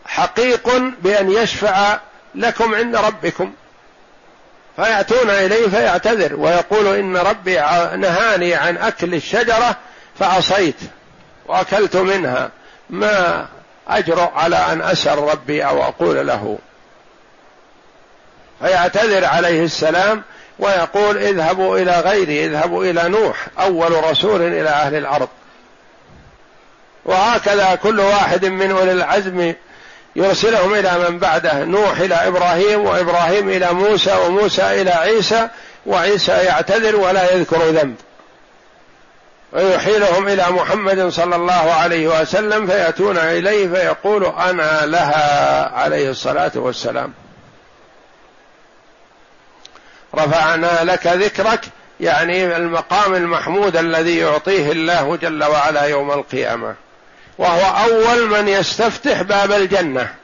حقيق 0.05 0.77
بأن 1.01 1.31
يشفع 1.31 1.99
لكم 2.35 2.75
عند 2.75 2.95
ربكم. 2.95 3.53
فيأتون 4.83 5.29
إليه 5.29 5.67
فيعتذر 5.67 6.35
ويقول 6.35 6.87
إن 6.95 7.17
ربي 7.17 7.55
نهاني 7.97 8.55
عن 8.55 8.77
أكل 8.77 9.13
الشجرة 9.13 9.75
فعصيت 10.19 10.75
وأكلت 11.45 11.95
منها. 11.95 12.49
ما 12.89 13.45
أجرؤ 13.87 14.31
على 14.35 14.55
أن 14.55 14.81
أسأل 14.81 15.17
ربي 15.17 15.65
أو 15.65 15.83
أقول 15.83 16.27
له. 16.27 16.57
فيعتذر 18.61 19.25
عليه 19.25 19.63
السلام 19.63 20.23
ويقول 20.59 21.17
اذهبوا 21.17 21.77
إلى 21.77 21.99
غيري 21.99 22.45
اذهبوا 22.45 22.85
إلى 22.85 23.09
نوح 23.09 23.47
أول 23.59 24.03
رسول 24.03 24.41
إلى 24.41 24.69
أهل 24.69 24.95
الأرض. 24.95 25.29
وهكذا 27.05 27.75
كل 27.75 27.99
واحد 27.99 28.45
من 28.45 28.71
أولي 28.71 28.91
العزم 28.91 29.53
يرسلهم 30.19 30.73
إلى 30.73 31.09
من 31.09 31.19
بعده 31.19 31.63
نوح 31.63 31.99
إلى 31.99 32.15
إبراهيم 32.15 32.85
وإبراهيم 32.85 33.49
إلى 33.49 33.73
موسى 33.73 34.13
وموسى 34.25 34.81
إلى 34.81 34.91
عيسى 34.91 35.47
وعيسى 35.85 36.31
يعتذر 36.31 36.95
ولا 36.95 37.33
يذكر 37.33 37.69
ذنب. 37.69 37.95
ويحيلهم 39.53 40.27
إلى 40.27 40.45
محمد 40.49 41.09
صلى 41.09 41.35
الله 41.35 41.73
عليه 41.73 42.21
وسلم 42.21 42.67
فيأتون 42.67 43.17
إليه 43.17 43.67
فيقول 43.67 44.25
أنا 44.25 44.85
لها 44.85 45.69
عليه 45.69 46.09
الصلاة 46.09 46.51
والسلام. 46.55 47.13
رفعنا 50.15 50.83
لك 50.83 51.07
ذكرك 51.07 51.61
يعني 51.99 52.57
المقام 52.57 53.15
المحمود 53.15 53.77
الذي 53.77 54.17
يعطيه 54.17 54.71
الله 54.71 55.15
جل 55.15 55.43
وعلا 55.43 55.83
يوم 55.83 56.11
القيامة. 56.11 56.75
وهو 57.39 57.83
أول 57.83 58.29
من 58.29 58.47
يستفتح 58.47 59.21
باب 59.21 59.51
الجنة. 59.51 60.15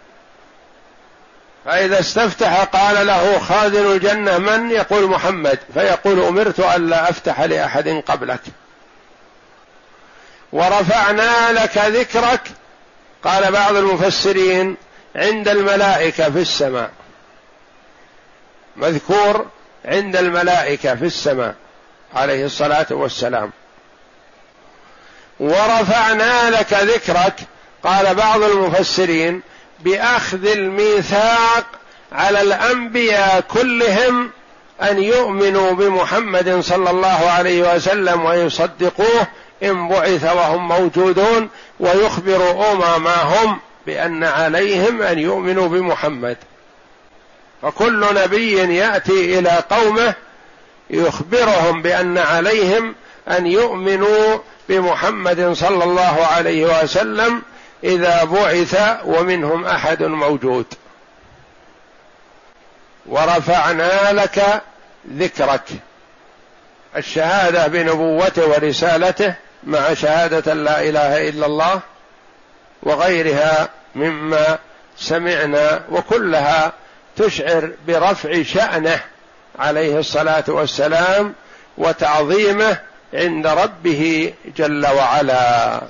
فإذا 1.65 1.99
استفتح 1.99 2.63
قال 2.63 3.07
له 3.07 3.39
خازن 3.39 3.91
الجنة 3.91 4.37
من؟ 4.37 4.71
يقول 4.71 5.09
محمد. 5.09 5.59
فيقول 5.73 6.19
أمرت 6.19 6.59
الا 6.59 7.09
أفتح 7.09 7.41
لأحد 7.41 8.03
قبلك. 8.07 8.39
ورفعنا 10.51 11.51
لك 11.51 11.77
ذكرك 11.77 12.41
قال 13.23 13.51
بعض 13.51 13.75
المفسرين 13.75 14.77
عند 15.15 15.47
الملائكة 15.47 16.31
في 16.31 16.39
السماء. 16.39 16.91
مذكور 18.75 19.45
عند 19.85 20.15
الملائكة 20.15 20.95
في 20.95 21.05
السماء 21.05 21.55
عليه 22.15 22.45
الصلاة 22.45 22.87
والسلام. 22.89 23.51
ورفعنا 25.39 26.49
لك 26.49 26.73
ذكرك 26.73 27.35
قال 27.83 28.15
بعض 28.15 28.43
المفسرين 28.43 29.41
بأخذ 29.79 30.45
الميثاق 30.45 31.65
على 32.11 32.41
الأنبياء 32.41 33.41
كلهم 33.41 34.31
أن 34.81 35.03
يؤمنوا 35.03 35.71
بمحمد 35.71 36.59
صلى 36.59 36.89
الله 36.89 37.29
عليه 37.29 37.75
وسلم 37.75 38.25
ويصدقوه 38.25 39.27
إن 39.63 39.87
بعث 39.87 40.23
وهم 40.23 40.67
موجودون 40.67 41.49
ويخبر 41.79 42.71
اممهم 42.71 43.59
بأن 43.85 44.23
عليهم 44.23 45.01
أن 45.01 45.19
يؤمنوا 45.19 45.67
بمحمد. 45.67 46.37
فكل 47.61 48.05
نبي 48.15 48.75
يأتي 48.75 49.39
إلى 49.39 49.63
قومه 49.69 50.13
يخبرهم 50.89 51.81
بأن 51.81 52.17
عليهم 52.17 52.95
أن 53.27 53.47
يؤمنوا 53.47 54.37
بمحمد 54.69 55.53
صلى 55.53 55.83
الله 55.83 56.25
عليه 56.25 56.83
وسلم 56.83 57.41
إذا 57.83 58.23
بعث 58.23 58.99
ومنهم 59.05 59.65
أحد 59.65 60.03
موجود. 60.03 60.65
ورفعنا 63.05 64.13
لك 64.13 64.61
ذكرك. 65.13 65.69
الشهادة 66.97 67.67
بنبوته 67.67 68.47
ورسالته 68.47 69.35
مع 69.63 69.93
شهادة 69.93 70.53
لا 70.53 70.81
إله 70.81 71.29
إلا 71.29 71.45
الله 71.45 71.79
وغيرها 72.83 73.69
مما 73.95 74.57
سمعنا 74.97 75.81
وكلها 75.91 76.73
تشعر 77.15 77.71
برفع 77.87 78.43
شأنه 78.43 78.99
عليه 79.59 79.99
الصلاة 79.99 80.43
والسلام 80.47 81.33
وتعظيمه 81.77 82.77
عند 83.13 83.47
ربه 83.47 84.33
جل 84.57 84.87
وعلا. 84.87 85.81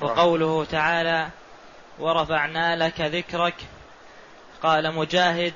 وقوله 0.00 0.64
تعالى 0.64 1.28
ورفعنا 1.98 2.76
لك 2.76 3.00
ذكرك 3.00 3.54
قال 4.62 4.94
مجاهد 4.94 5.52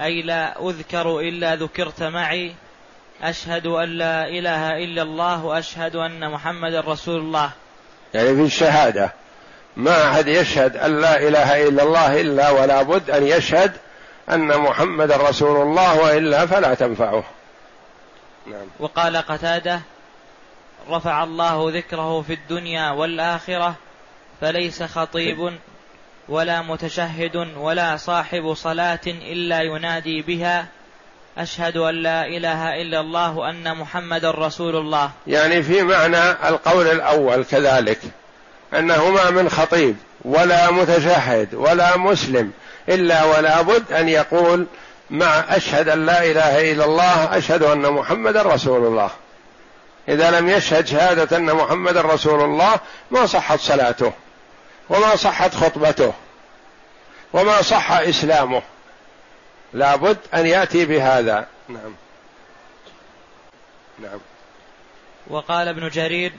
أي 0.00 0.22
لا 0.22 0.68
أذكر 0.68 1.20
إلا 1.20 1.56
ذكرت 1.56 2.02
معي. 2.02 2.54
أشهد 3.22 3.66
أن 3.66 3.88
لا 3.88 4.28
إله 4.28 4.84
إلا 4.84 5.02
الله 5.02 5.44
وأشهد 5.44 5.96
أن 5.96 6.30
محمدا 6.30 6.80
رسول 6.80 7.20
الله 7.20 7.50
يعني 8.14 8.34
في 8.34 8.42
الشهادة 8.42 9.12
ما 9.76 10.10
أحد 10.10 10.28
يشهد 10.28 10.76
أن 10.76 11.00
لا 11.00 11.28
إله 11.28 11.68
إلا 11.68 11.82
الله 11.82 12.20
إلا 12.20 12.50
ولا 12.50 12.82
بد 12.82 13.10
أن 13.10 13.26
يشهد 13.26 13.72
أن 14.30 14.58
محمدا 14.58 15.16
رسول 15.16 15.62
الله 15.62 16.00
وإلا 16.00 16.46
فلا 16.46 16.74
تنفعه 16.74 17.24
نعم. 18.46 18.66
وقال 18.78 19.16
قتادة 19.16 19.80
رفع 20.90 21.24
الله 21.24 21.70
ذكره 21.74 22.22
في 22.22 22.32
الدنيا 22.32 22.90
والآخرة 22.90 23.74
فليس 24.40 24.82
خطيب 24.82 25.52
ولا 26.28 26.62
متشهد 26.62 27.36
ولا 27.56 27.96
صاحب 27.96 28.54
صلاة 28.54 29.00
إلا 29.06 29.62
ينادي 29.62 30.22
بها 30.22 30.66
أشهد 31.38 31.76
أن 31.76 31.94
لا 31.94 32.26
إله 32.26 32.82
إلا 32.82 33.00
الله 33.00 33.36
وأن 33.36 33.76
محمدا 33.76 34.30
رسول 34.30 34.76
الله 34.76 35.10
يعني 35.26 35.62
في 35.62 35.82
معنى 35.82 36.30
القول 36.30 36.86
الأول 36.86 37.44
كذلك 37.44 37.98
انه 38.74 39.10
ما 39.10 39.30
من 39.30 39.48
خطيب 39.48 39.96
ولا 40.24 40.70
متشهد 40.70 41.54
ولا 41.54 41.96
مسلم 41.96 42.52
إلا 42.88 43.24
ولا 43.24 43.62
بد 43.62 43.92
أن 43.92 44.08
يقول 44.08 44.66
مع 45.12 45.56
أشهد 45.56 45.88
أن 45.88 46.06
لا 46.06 46.24
إله 46.24 46.72
إلا 46.72 46.84
الله 46.84 47.38
أشهد 47.38 47.62
أن 47.62 47.92
محمدا 47.92 48.42
رسول 48.42 48.86
الله. 48.86 49.10
إذا 50.08 50.30
لم 50.30 50.48
يشهد 50.48 50.86
شهادة 50.86 51.36
أن 51.36 51.54
محمدا 51.54 52.00
رسول 52.00 52.40
الله 52.40 52.80
ما 53.10 53.26
صحت 53.26 53.58
صلاته 53.58 54.12
وما 54.88 55.16
صحت 55.16 55.54
خطبته 55.54 56.12
وما 57.32 57.62
صح 57.62 57.92
إسلامه. 57.92 58.62
لابد 59.72 60.18
أن 60.34 60.46
يأتي 60.46 60.84
بهذا. 60.84 61.46
نعم. 61.68 61.94
نعم. 63.98 64.20
وقال 65.26 65.68
ابن 65.68 65.88
جرير 65.88 66.32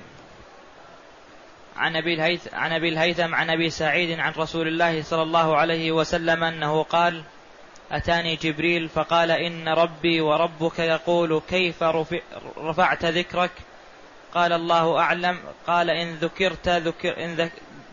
عن 1.78 1.96
أبي 1.96 2.14
الهيثم 2.14 2.56
عن 2.56 2.72
أبي 2.72 2.90
الهيثم 2.90 3.36
عن 3.36 3.50
أبي 3.50 3.70
سعيد 3.70 4.20
عن 4.20 4.34
رسول 4.38 4.68
الله 4.68 5.04
صلى 5.04 5.22
الله 5.22 5.58
عليه 5.58 5.92
وسلم 5.92 6.44
أنه 6.44 6.84
قال 6.84 7.24
أتاني 7.94 8.36
جبريل 8.36 8.90
فقال 8.90 9.32
إن 9.32 9.68
ربي 9.68 10.22
وربك 10.22 10.80
يقول 10.80 11.42
كيف 11.50 11.84
رفعت 12.58 13.06
ذكرك؟ 13.06 13.52
قال 14.34 14.54
الله 14.54 15.00
أعلم. 15.00 15.38
قال 15.68 15.90
إن 15.90 16.16
ذكرت 16.16 16.70
ذكر 16.70 17.26
إن 17.26 17.50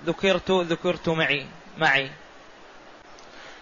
ذكرت 0.07 0.51
ذكرت 0.51 1.09
معي. 1.09 1.47
معي. 1.79 2.11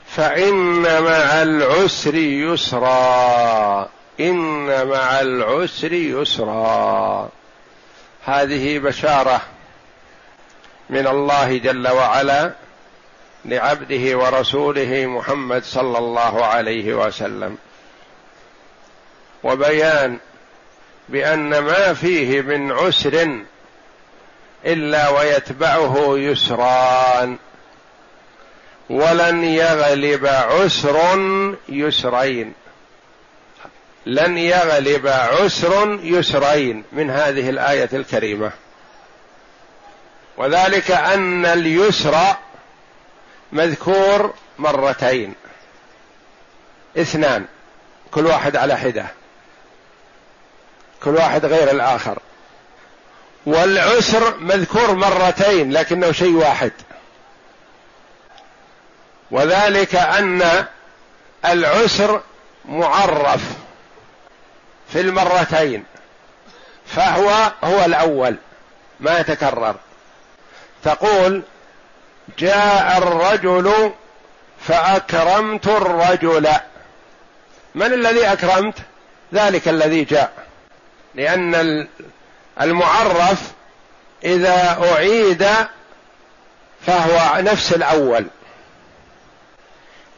فإن 0.07 0.83
مع 0.83 1.43
العسر 1.43 2.15
يسرا. 2.15 3.89
إن 4.21 4.87
مع 4.87 5.21
العسر 5.21 5.93
يسرا. 5.93 7.29
هذه 8.25 8.79
بشارة 8.79 9.41
من 10.91 11.07
الله 11.07 11.59
جل 11.59 11.89
وعلا. 11.89 12.68
لعبده 13.45 14.19
ورسوله 14.19 15.07
محمد 15.07 15.65
صلى 15.65 15.99
الله 15.99 16.45
عليه 16.45 16.95
وسلم. 16.95 17.59
وبيان 19.45 20.19
بأن 21.09 21.59
ما 21.59 21.95
فيه 21.95 22.43
من 22.43 22.73
عسر 22.73 23.43
إلا 24.65 25.09
ويتبعه 25.09 26.19
يسران. 26.19 27.37
ولن 28.91 29.45
يغلب 29.45 30.27
عسر 30.27 31.19
يسرين. 31.69 32.53
لن 34.07 34.39
يغلب 34.39 35.07
عسر 35.07 35.99
يسرين 36.03 36.85
من 36.93 37.11
هذه 37.11 37.51
الآية 37.51 37.89
الكريمة. 37.93 38.51
وذلك 40.37 40.91
أن 40.91 41.47
اليسر 41.47 42.17
مذكور 43.53 44.35
مرتين. 44.59 45.35
اثنان. 46.97 47.47
كل 48.11 48.27
واحد 48.27 48.57
على 48.57 48.77
حدة. 48.77 49.07
كل 51.05 51.11
واحد 51.11 51.45
غير 51.45 51.71
الآخر. 51.71 52.19
والعسر 53.47 54.37
مذكور 54.37 54.95
مرتين 54.95 55.73
لكنه 55.73 56.13
شيء 56.13 56.35
واحد. 56.35 56.73
وذلك 59.31 59.95
أن 59.95 60.67
العسر 61.45 62.21
معرف 62.65 63.43
في 64.93 65.01
المرتين 65.01 65.85
فهو 66.87 67.53
هو 67.65 67.85
الأول 67.85 68.37
ما 69.01 69.19
يتكرر. 69.19 69.77
تقول 70.85 71.43
جاء 72.39 72.99
الرجل 72.99 73.93
فأكرمت 74.67 75.67
الرجل. 75.67 76.49
من 77.75 77.93
الذي 77.93 78.33
أكرمت؟ 78.33 78.75
ذلك 79.35 79.69
الذي 79.69 80.05
جاء. 80.05 80.33
لأن 81.15 81.87
المعرف 82.61 83.53
إذا 84.25 84.79
أعيد 84.93 85.47
فهو 86.87 87.41
نفس 87.43 87.73
الأول. 87.73 88.27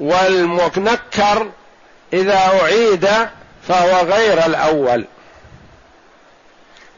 والمنكر 0.00 1.50
إذا 2.12 2.60
أعيد 2.62 3.08
فهو 3.68 4.00
غير 4.00 4.46
الأول. 4.46 5.04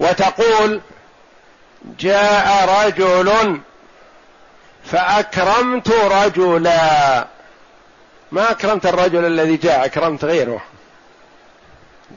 وتقول 0.01 0.81
جاء 1.99 2.69
رجل 2.87 3.61
فأكرمت 4.85 5.91
رجلا. 5.91 7.27
ما 8.33 8.51
أكرمت 8.51 8.87
الرجل 8.87 9.25
الذي 9.25 9.57
جاء 9.57 9.85
أكرمت 9.85 10.25
غيره. 10.25 10.63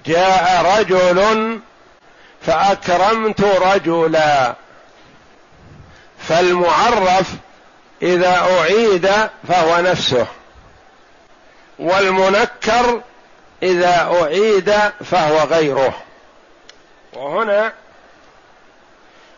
جاء 0.05 0.79
رجل 0.79 1.59
فأكرمت 2.41 3.41
رجلا. 3.41 4.55
فالمعرف 6.19 7.31
إذا 8.01 8.37
أعيد 8.59 9.11
فهو 9.47 9.81
نفسه. 9.81 10.27
والمنكر 11.79 13.01
إذا 13.63 14.19
أعيد 14.21 14.73
فهو 15.11 15.39
غيره. 15.39 15.93
وهنا 17.13 17.73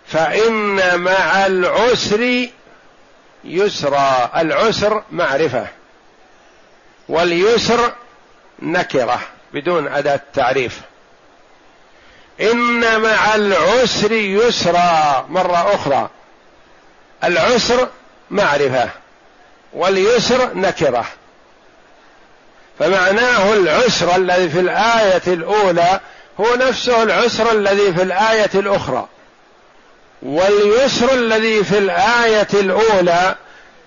فإن 0.08 1.00
مع 1.00 1.46
العسر 1.46 2.48
يسرا 3.48 4.32
العسر 4.42 5.04
معرفة 5.12 5.68
واليسر 7.10 7.94
نكرة 8.60 9.20
بدون 9.54 9.88
أداة 9.88 10.20
تعريف. 10.34 10.82
إن 12.42 13.02
مع 13.02 13.36
العسر 13.36 14.12
يسرا 14.12 15.26
مرة 15.30 15.76
أخرى. 15.76 16.10
العسر 17.24 17.88
معرفة 18.30 18.90
واليسر 19.74 20.54
نكرة. 20.54 21.06
فمعناه 22.80 23.54
العسر 23.54 24.16
الذي 24.16 24.50
في 24.50 24.60
الآية 24.60 25.22
الأولى 25.28 26.00
هو 26.40 26.56
نفسه 26.56 27.04
العسر 27.04 27.52
الذي 27.52 27.94
في 27.94 28.02
الآية 28.04 28.50
الأخرى. 28.56 29.08
واليسر 30.22 31.14
الذي 31.14 31.64
في 31.64 31.78
الآية 31.78 32.48
الأولى 32.54 33.36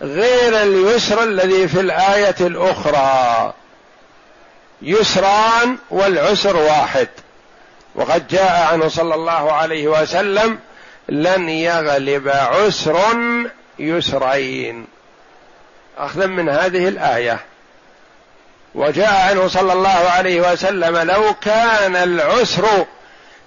غير 0.03 0.63
اليسر 0.63 1.23
الذي 1.23 1.69
في 1.69 1.81
الآية 1.81 2.37
الأخرى. 2.41 3.55
يسران 4.83 5.77
والعسر 5.91 6.57
واحد. 6.57 7.09
وقد 7.95 8.29
جاء 8.29 8.73
عنه 8.73 8.89
صلى 8.89 9.15
الله 9.15 9.53
عليه 9.53 9.89
وسلم 9.89 10.59
لن 11.09 11.49
يغلب 11.49 12.29
عسر 12.29 12.99
يسرين. 13.79 14.87
أخذا 15.99 16.27
من 16.27 16.49
هذه 16.49 16.89
الآية. 16.89 17.41
وجاء 18.75 19.31
عنه 19.31 19.49
صلى 19.49 19.73
الله 19.73 19.89
عليه 19.89 20.53
وسلم 20.53 20.97
لو 20.97 21.35
كان 21.35 21.97
العسر 21.97 22.87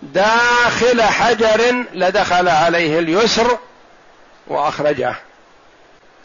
داخل 0.03 1.01
حجر 1.01 1.85
لدخل 1.93 2.47
عليه 2.47 2.99
اليسر 2.99 3.57
وأخرجه. 4.47 5.15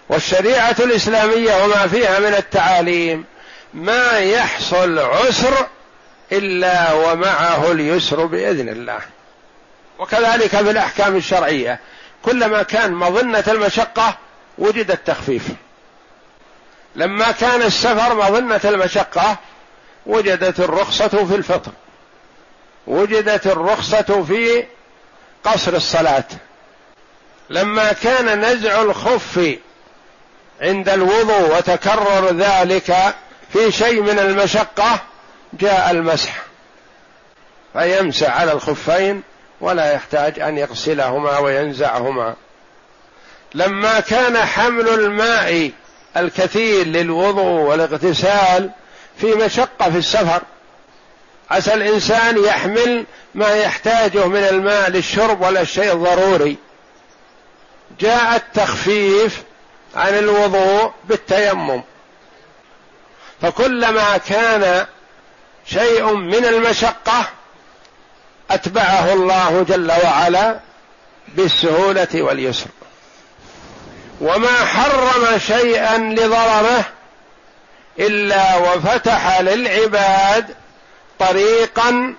والشريعة 0.08 0.76
الإسلامية 0.80 1.64
وما 1.64 1.86
فيها 1.86 2.18
من 2.18 2.34
التعاليم 2.34 3.24
ما 3.74 4.18
يحصل 4.18 4.98
عسر 4.98 5.66
إلا 6.32 6.92
ومعه 6.92 7.72
اليسر 7.72 8.26
بإذن 8.26 8.68
الله. 8.68 9.00
وكذلك 9.98 10.48
في 10.48 10.70
الأحكام 10.70 11.16
الشرعية 11.16 11.80
كلما 12.22 12.62
كان 12.62 12.92
مظنة 12.92 13.44
المشقة 13.48 14.16
وجد 14.58 14.90
التخفيف. 14.90 15.42
لما 16.96 17.32
كان 17.32 17.62
السفر 17.62 18.14
مظنة 18.14 18.60
المشقة 18.64 19.36
وجدت 20.06 20.60
الرخصة 20.60 21.08
في 21.08 21.34
الفطر. 21.34 21.72
وجدت 22.88 23.46
الرخصة 23.46 24.24
في 24.28 24.64
قصر 25.44 25.74
الصلاة. 25.76 26.24
لما 27.50 27.92
كان 27.92 28.40
نزع 28.40 28.82
الخف 28.82 29.56
عند 30.60 30.88
الوضوء 30.88 31.56
وتكرر 31.56 32.28
ذلك 32.32 33.14
في 33.52 33.72
شيء 33.72 34.02
من 34.02 34.18
المشقة 34.18 35.00
جاء 35.52 35.90
المسح. 35.90 36.42
فيمسح 37.72 38.40
على 38.40 38.52
الخفين 38.52 39.22
ولا 39.60 39.92
يحتاج 39.92 40.40
أن 40.40 40.58
يغسلهما 40.58 41.38
وينزعهما. 41.38 42.34
لما 43.54 44.00
كان 44.00 44.36
حمل 44.36 44.88
الماء 44.88 45.70
الكثير 46.16 46.86
للوضوء 46.86 47.60
والاغتسال 47.60 48.70
في 49.20 49.26
مشقة 49.26 49.90
في 49.90 49.98
السفر 49.98 50.42
عسى 51.50 51.74
الإنسان 51.74 52.44
يحمل 52.44 53.06
ما 53.34 53.54
يحتاجه 53.54 54.26
من 54.26 54.44
الماء 54.44 54.90
للشرب 54.90 55.40
ولا 55.40 55.60
الشيء 55.60 55.92
الضروري. 55.92 56.56
جاء 58.00 58.36
التخفيف 58.36 59.42
عن 59.94 60.18
الوضوء 60.18 60.92
بالتيمم. 61.04 61.82
فكلما 63.42 64.16
كان 64.16 64.86
شيء 65.66 66.14
من 66.14 66.44
المشقة 66.44 67.24
أتبعه 68.50 69.12
الله 69.12 69.64
جل 69.68 69.92
وعلا 70.04 70.60
بالسهولة 71.28 72.08
واليسر. 72.14 72.66
وما 74.20 74.64
حرم 74.64 75.38
شيئا 75.38 75.98
لضرره 75.98 76.84
إلا 77.98 78.56
وفتح 78.56 79.40
للعباد 79.40 80.54
طريقا 81.18 82.14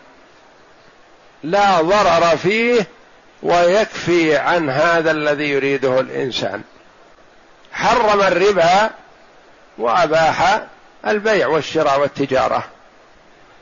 لا 1.44 1.82
ضرر 1.82 2.38
فيه 2.38 2.88
ويكفي 3.44 4.38
عن 4.38 4.70
هذا 4.70 5.12
الذي 5.12 5.50
يريده 5.50 6.00
الإنسان. 6.00 6.62
حرم 7.72 8.22
الربا 8.22 8.90
وأباح 9.78 10.62
البيع 11.08 11.48
والشراء 11.48 12.00
والتجارة. 12.00 12.64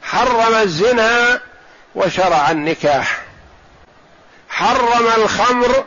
حرم 0.03 0.53
الزنا 0.55 1.41
وشرع 1.95 2.51
النكاح. 2.51 3.21
حرم 4.49 5.07
الخمر 5.17 5.85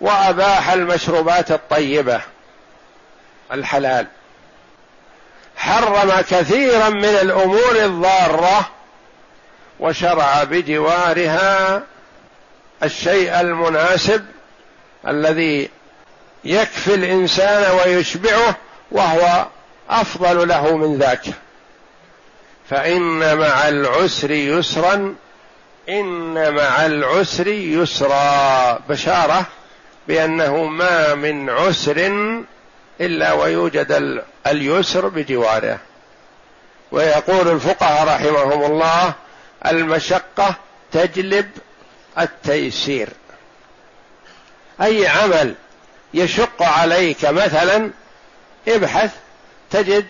وأباح 0.00 0.70
المشروبات 0.70 1.50
الطيبة 1.50 2.20
الحلال. 3.52 4.06
حرم 5.56 6.20
كثيرا 6.20 6.88
من 6.88 7.04
الأمور 7.04 7.76
الضارة 7.84 8.70
وشرع 9.80 10.44
بجوارها 10.44 11.82
الشيء 12.82 13.40
المناسب 13.40 14.24
الذي 15.08 15.70
يكفي 16.44 16.94
الإنسان 16.94 17.78
ويشبعه 17.78 18.56
وهو 18.90 19.46
أفضل 19.90 20.48
له 20.48 20.76
من 20.76 20.98
ذاك. 20.98 21.24
فإن 22.70 23.38
مع 23.38 23.68
العسر 23.68 24.30
يسرا 24.30 25.14
إن 25.88 26.54
مع 26.54 26.86
العسر 26.86 27.46
يسرا. 27.48 28.78
بشارة 28.88 29.46
بأنه 30.08 30.64
ما 30.64 31.14
من 31.14 31.50
عسر 31.50 31.96
إلا 33.00 33.32
ويوجد 33.32 34.22
اليسر 34.46 35.08
بجواره. 35.08 35.78
ويقول 36.92 37.48
الفقهاء 37.48 38.06
رحمهم 38.08 38.72
الله 38.72 39.12
المشقة 39.66 40.54
تجلب 40.92 41.50
التيسير. 42.18 43.08
أي 44.82 45.06
عمل 45.06 45.54
يشق 46.14 46.62
عليك 46.62 47.24
مثلا 47.24 47.90
ابحث 48.68 49.10
تجد 49.70 50.06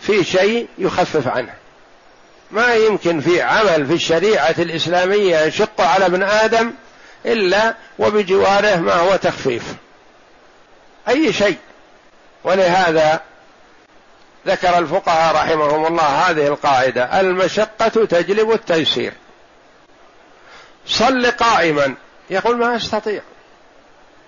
في 0.00 0.24
شيء 0.24 0.68
يخفف 0.78 1.28
عنه. 1.28 1.54
ما 2.50 2.74
يمكن 2.74 3.20
في 3.20 3.42
عمل 3.42 3.86
في 3.86 3.92
الشريعة 3.92 4.54
الإسلامية 4.58 5.38
يشق 5.38 5.80
على 5.80 6.06
ابن 6.06 6.22
آدم 6.22 6.72
إلا 7.26 7.74
وبجواره 7.98 8.76
ما 8.76 8.94
هو 8.94 9.16
تخفيف. 9.16 9.62
أي 11.08 11.32
شيء. 11.32 11.56
ولهذا 12.44 13.20
ذكر 14.46 14.78
الفقهاء 14.78 15.34
رحمهم 15.34 15.86
الله 15.86 16.02
هذه 16.02 16.46
القاعدة 16.46 17.20
المشقة 17.20 17.88
تجلب 17.88 18.52
التيسير. 18.52 19.12
صل 20.86 21.30
قائما 21.30 21.94
يقول 22.30 22.56
ما 22.56 22.76
أستطيع. 22.76 23.22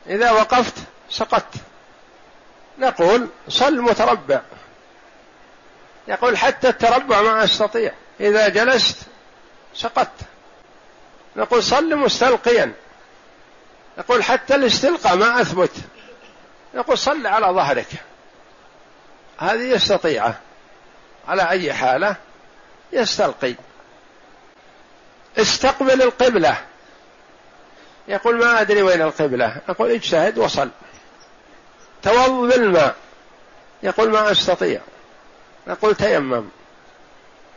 إذا 0.06 0.30
وقفت 0.30 0.74
سقطت. 1.10 1.54
نقول 2.78 3.28
صل 3.48 3.80
متربع. 3.80 4.40
يقول 6.08 6.38
حتى 6.38 6.68
التربع 6.68 7.22
ما 7.22 7.44
أستطيع. 7.44 7.92
إذا 8.20 8.48
جلست 8.48 8.98
سقطت. 9.74 10.20
نقول 11.36 11.62
صل 11.62 11.96
مستلقيا. 11.96 12.72
يقول 13.98 14.24
حتى 14.24 14.54
الاستلقاء 14.54 15.16
ما 15.16 15.40
أثبت. 15.40 15.70
يقول 16.74 16.98
صل 16.98 17.26
على 17.26 17.46
ظهرك. 17.46 17.86
هذه 19.38 19.74
يستطيعه 19.74 20.34
على 21.28 21.48
أي 21.48 21.72
حالة 21.72 22.16
يستلقي. 22.92 23.54
استقبل 25.38 26.02
القبلة. 26.02 26.56
يقول 28.08 28.38
ما 28.38 28.60
أدري 28.60 28.82
وين 28.82 29.02
القبلة. 29.02 29.56
أقول 29.68 29.90
اجتهد 29.90 30.38
وصل. 30.38 30.70
توض 32.02 32.52
بالماء 32.52 32.94
يقول 33.82 34.10
ما 34.10 34.32
أستطيع. 34.32 34.80
نقول 35.66 35.94
تيمم. 35.94 36.48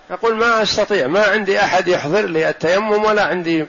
يقول 0.09 0.35
ما 0.35 0.61
أستطيع. 0.61 1.07
ما 1.07 1.25
عندي 1.25 1.59
أحد 1.59 1.87
يحضر 1.87 2.25
لي 2.25 2.49
التيمم 2.49 3.05
ولا 3.05 3.25
عندي 3.25 3.67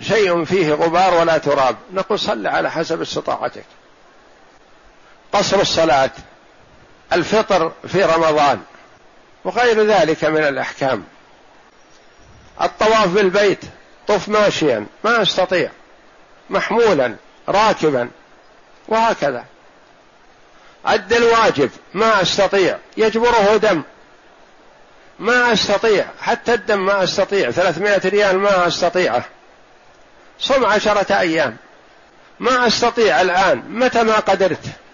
شيء 0.00 0.44
فيه 0.44 0.72
غبار 0.72 1.14
ولا 1.14 1.38
تراب. 1.38 1.76
نقول 1.92 2.18
صل 2.18 2.46
على 2.46 2.70
حسب 2.70 3.00
استطاعتك. 3.00 3.64
قصر 5.36 5.60
الصلاة 5.60 6.10
الفطر 7.12 7.72
في 7.88 8.02
رمضان 8.02 8.60
وغير 9.44 9.86
ذلك 9.86 10.24
من 10.24 10.44
الأحكام. 10.44 11.04
الطواف 12.62 13.08
بالبيت 13.08 13.60
طف 14.08 14.28
ماشيا 14.28 14.86
ما 15.04 15.22
أستطيع 15.22 15.70
محمولا 16.50 17.16
راكبا 17.48 18.10
وهكذا. 18.88 19.44
أد 20.86 21.12
الواجب 21.12 21.70
ما 21.94 22.22
أستطيع 22.22 22.78
يجبره 22.96 23.56
دم 23.56 23.82
ما 25.18 25.52
أستطيع 25.52 26.06
حتى 26.20 26.54
الدم 26.54 26.86
ما 26.86 27.04
أستطيع 27.04 27.50
ثلاثمائة 27.50 28.08
ريال 28.08 28.38
ما 28.38 28.66
أستطيعه. 28.66 29.24
صم 30.38 30.66
عشرة 30.66 31.18
أيام 31.18 31.56
ما 32.40 32.66
أستطيع 32.66 33.20
الآن 33.20 33.62
متى 33.68 34.02
ما 34.02 34.16
قدرت. 34.18 34.85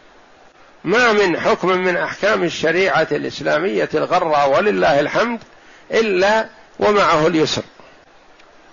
ما 0.85 1.12
من 1.12 1.41
حكم 1.41 1.68
من 1.68 1.97
أحكام 1.97 2.45
الشريعة 2.45 3.07
الإسلامية 3.12 3.89
الغرة 3.95 4.47
ولله 4.47 5.01
الحمد 5.01 5.41
إلا 5.91 6.47
ومعه 6.78 7.26
اليسر. 7.26 7.62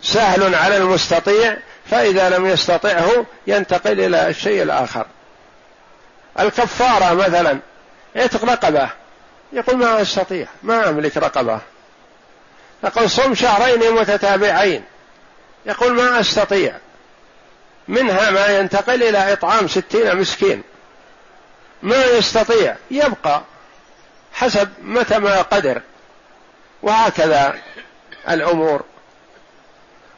سهل 0.01 0.55
على 0.55 0.78
المستطيع 0.78 1.57
فإذا 1.89 2.30
لم 2.30 2.45
يستطعه 2.45 3.26
ينتقل 3.47 3.99
إلى 3.99 4.28
الشيء 4.28 4.64
الآخر. 4.64 5.05
الكفارة 6.39 7.14
مثلا 7.14 7.60
اتق 8.16 8.45
رقبة. 8.45 8.89
يقول 9.53 9.78
ما 9.78 10.01
أستطيع 10.01 10.47
ما 10.64 10.89
أملك 10.89 11.18
رقبة. 11.18 11.60
يقول 12.84 13.10
صم 13.10 13.36
شهرين 13.36 13.91
متتابعين. 13.95 14.84
يقول 15.66 15.93
ما 15.93 16.20
أستطيع. 16.20 16.76
منها 17.88 18.30
ما 18.30 18.47
ينتقل 18.47 19.03
إلى 19.03 19.34
إطعام 19.34 19.68
ستين 19.68 20.18
مسكين. 20.18 20.64
ما 21.82 22.05
يستطيع 22.05 22.75
يبقى 22.91 23.41
حسب 24.34 24.69
متى 24.82 25.19
ما 25.19 25.41
قدر. 25.41 25.82
وهكذا 26.82 27.55
الأمور. 28.30 28.84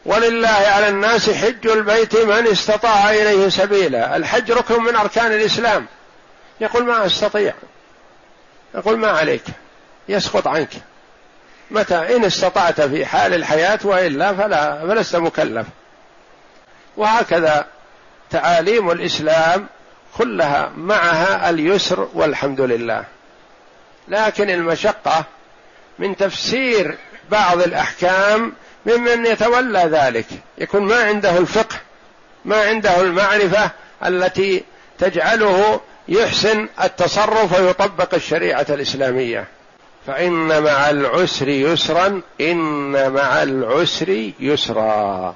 ولله 0.05 0.49
على 0.49 0.89
الناس 0.89 1.29
حج 1.29 1.67
البيت 1.67 2.15
من 2.15 2.47
استطاع 2.47 3.09
إليه 3.09 3.49
سبيلا. 3.49 4.15
الحج 4.15 4.51
ركن 4.51 4.83
من 4.83 4.95
أركان 4.95 5.31
الإسلام. 5.31 5.87
يقول 6.61 6.85
ما 6.85 7.05
أستطيع. 7.05 7.53
يقول 8.75 8.97
ما 8.97 9.11
عليك؟ 9.11 9.43
يسقط 10.09 10.47
عنك. 10.47 10.69
متى؟ 11.71 12.15
إن 12.15 12.25
استطعت 12.25 12.81
في 12.81 13.05
حال 13.05 13.33
الحياة 13.33 13.79
وإلا 13.83 14.33
فلا 14.33 14.87
فلست 14.87 15.15
مكلف. 15.15 15.67
وهكذا 16.97 17.65
تعاليم 18.29 18.91
الإسلام 18.91 19.67
كلها 20.17 20.71
معها 20.77 21.49
اليسر 21.49 22.07
والحمد 22.13 22.61
لله. 22.61 23.03
لكن 24.07 24.49
المشقة 24.49 25.23
من 25.99 26.17
تفسير 26.17 26.97
بعض 27.31 27.61
الأحكام 27.61 28.53
ممن 28.85 29.25
يتولى 29.25 29.79
ذلك. 29.79 30.25
يكون 30.57 30.81
ما 30.81 31.03
عنده 31.03 31.37
الفقه 31.37 31.75
ما 32.45 32.61
عنده 32.61 33.01
المعرفة 33.01 33.71
التي 34.05 34.63
تجعله 34.99 35.81
يحسن 36.07 36.67
التصرف 36.83 37.59
ويطبق 37.59 38.13
الشريعة 38.13 38.65
الإسلامية. 38.69 39.47
فإن 40.07 40.63
مع 40.63 40.89
العسر 40.89 41.47
يسرا 41.47 42.21
إن 42.41 43.11
مع 43.11 43.43
العسر 43.43 44.31
يسرا. 44.39 45.35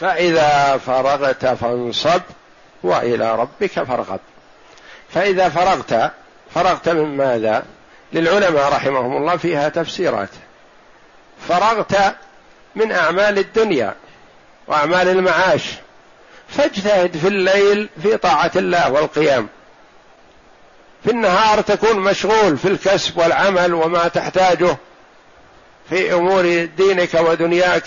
فإذا 0.00 0.80
فرغت 0.86 1.46
فانصب 1.46 2.20
وإلى 2.82 3.36
ربك 3.36 3.70
فارغب. 3.84 4.20
فإذا 5.14 5.48
فرغت 5.48 6.12
فرغت 6.54 6.88
من 6.88 7.16
ماذا؟ 7.16 7.64
للعلماء 8.12 8.72
رحمهم 8.72 9.16
الله 9.16 9.36
فيها 9.36 9.68
تفسيرات. 9.68 10.28
فرغت 11.48 12.14
من 12.74 12.92
أعمال 12.92 13.38
الدنيا 13.38 13.94
وأعمال 14.66 15.08
المعاش. 15.08 15.62
فاجتهد 16.48 17.16
في 17.16 17.28
الليل 17.28 17.88
في 18.02 18.16
طاعة 18.16 18.50
الله 18.56 18.92
والقيام. 18.92 19.48
في 21.04 21.10
النهار 21.10 21.60
تكون 21.60 21.98
مشغول 22.00 22.58
في 22.58 22.68
الكسب 22.68 23.18
والعمل 23.18 23.74
وما 23.74 24.08
تحتاجه 24.08 24.76
في 25.88 26.14
أمور 26.14 26.64
دينك 26.64 27.14
ودنياك. 27.14 27.84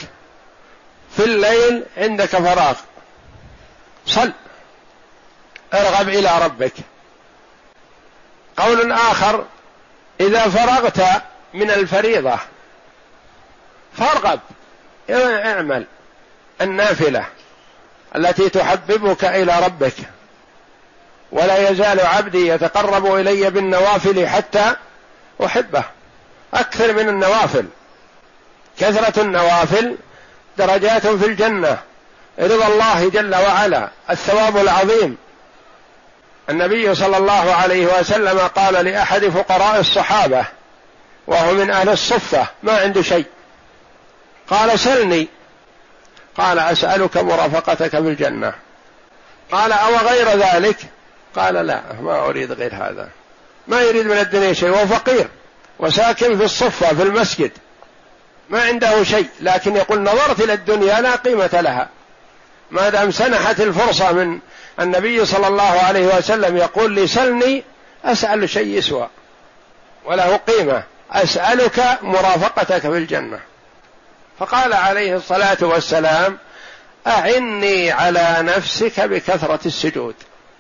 في 1.18 1.24
الليل 1.24 1.84
عندك 1.98 2.26
فراغ. 2.26 2.76
صل. 4.06 4.32
ارغب 5.74 6.10
إلى 6.10 6.30
ربك. 6.44 6.74
قول 8.58 8.92
آخر 8.92 9.46
إذا 10.20 10.50
فرغت 10.50 11.22
من 11.54 11.72
الفريضة 11.72 12.40
فارغب. 13.98 14.40
اعمل 15.10 15.86
النافلة 16.62 17.26
التي 18.16 18.50
تحببك 18.50 19.26
إلى 19.26 19.60
ربك. 19.60 19.94
ولا 21.32 21.70
يزال 21.70 22.00
عبدي 22.00 22.48
يتقرب 22.48 23.16
إلي 23.16 23.50
بالنوافل 23.50 24.28
حتى 24.28 24.76
أحبه. 25.46 25.84
أكثر 26.54 26.94
من 26.94 27.10
النوافل. 27.10 27.66
كثرة 28.80 29.22
النوافل 29.22 29.96
درجات 30.58 31.08
في 31.08 31.26
الجنة. 31.26 31.78
رضا 32.40 32.68
الله 32.68 33.10
جل 33.10 33.36
وعلا 33.36 33.90
الثواب 34.10 34.58
العظيم. 34.58 35.18
النبي 36.50 36.96
صلى 36.96 37.18
الله 37.18 37.54
عليه 37.54 38.00
وسلم 38.00 38.40
قال 38.40 38.86
لأحد 38.86 39.26
فقراء 39.26 39.80
الصحابة 39.80 40.46
وهو 41.28 41.54
من 41.54 41.72
أهل 41.72 41.90
الصفة 41.90 42.48
ما 42.64 42.78
عنده 42.78 43.02
شيء. 43.02 43.26
قال 44.50 44.80
سلني. 44.80 45.28
قال 46.38 46.60
أسألك 46.60 47.18
مرافقتك 47.18 47.90
في 47.90 47.98
الجنة. 47.98 48.54
قال 49.52 49.72
أو 49.72 49.96
غير 49.96 50.28
ذلك؟ 50.28 50.78
قال 51.36 51.54
لا 51.54 51.82
ما 52.02 52.26
أريد 52.26 52.52
غير 52.52 52.76
هذا. 52.76 53.10
ما 53.68 53.82
يريد 53.82 54.06
من 54.06 54.18
الدنيا 54.18 54.54
شيء 54.54 54.70
وهو 54.70 54.88
فقير 54.88 55.28
وساكن 55.80 56.38
في 56.38 56.44
الصفة 56.44 56.96
في 56.96 57.04
المسجد. 57.04 57.52
ما 58.50 58.62
عنده 58.64 59.04
شيء 59.04 59.30
لكن 59.42 59.76
يقول 59.76 60.02
نظرت 60.02 60.40
إلى 60.40 60.54
الدنيا 60.54 61.02
لا 61.02 61.16
قيمة 61.16 61.62
لها. 61.62 61.90
ما 62.72 62.90
دام 62.90 63.12
سنحت 63.12 63.62
الفرصة 63.62 64.12
من 64.12 64.40
النبي 64.84 65.26
صلى 65.26 65.48
الله 65.48 65.64
عليه 65.64 66.18
وسلم 66.18 66.58
يقول 66.58 66.92
لي 66.92 67.08
سلني 67.08 67.64
أسأل 68.06 68.50
شيء 68.50 68.68
يسوى 68.68 69.10
وله 70.06 70.36
قيمة. 70.36 70.84
أسألك 71.12 72.00
مرافقتك 72.02 72.80
في 72.80 72.88
الجنة. 72.88 73.40
فقال 74.40 74.74
عليه 74.74 75.16
الصلاة 75.16 75.58
والسلام 75.62 76.38
أعني 77.08 77.92
على 77.92 78.38
نفسك 78.40 79.00
بكثرة 79.00 79.60
السجود. 79.66 80.16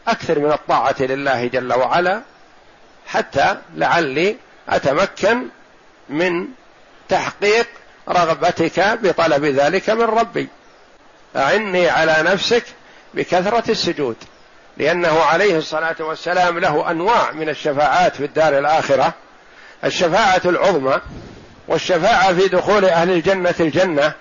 أكثر 0.08 0.40
من 0.40 0.52
الطاعة 0.52 0.96
لله 1.00 1.48
جل 1.48 1.74
وعلا 1.74 2.22
حتى 3.08 3.58
لعلي 3.76 4.38
أتمكن 4.70 5.48
من 6.10 6.48
تحقيق 7.10 7.68
رغبتك 8.10 8.80
بطلب 8.80 9.46
ذلك 9.46 9.90
من 9.90 10.02
ربي. 10.02 10.48
أعني 11.36 11.90
على 11.90 12.16
نفسك 12.20 12.64
بكثرة 13.14 13.72
السجود 13.72 14.16
لأنه 14.78 15.20
عليه 15.24 15.58
الصلاة 15.58 15.96
والسلام 16.00 16.60
له 16.60 16.92
أنواع 16.92 17.32
من 17.32 17.50
الشفاعات 17.50 18.16
في 18.16 18.26
الدار 18.26 18.58
الآخرة. 18.60 19.14
الشفاعة 19.84 20.42
العظمى 20.46 21.02
والشفاعة 21.68 22.34
في 22.34 22.48
دخول 22.48 22.86
أهل 22.86 23.12
الجنة 23.12 23.56
الجنة 23.60 24.14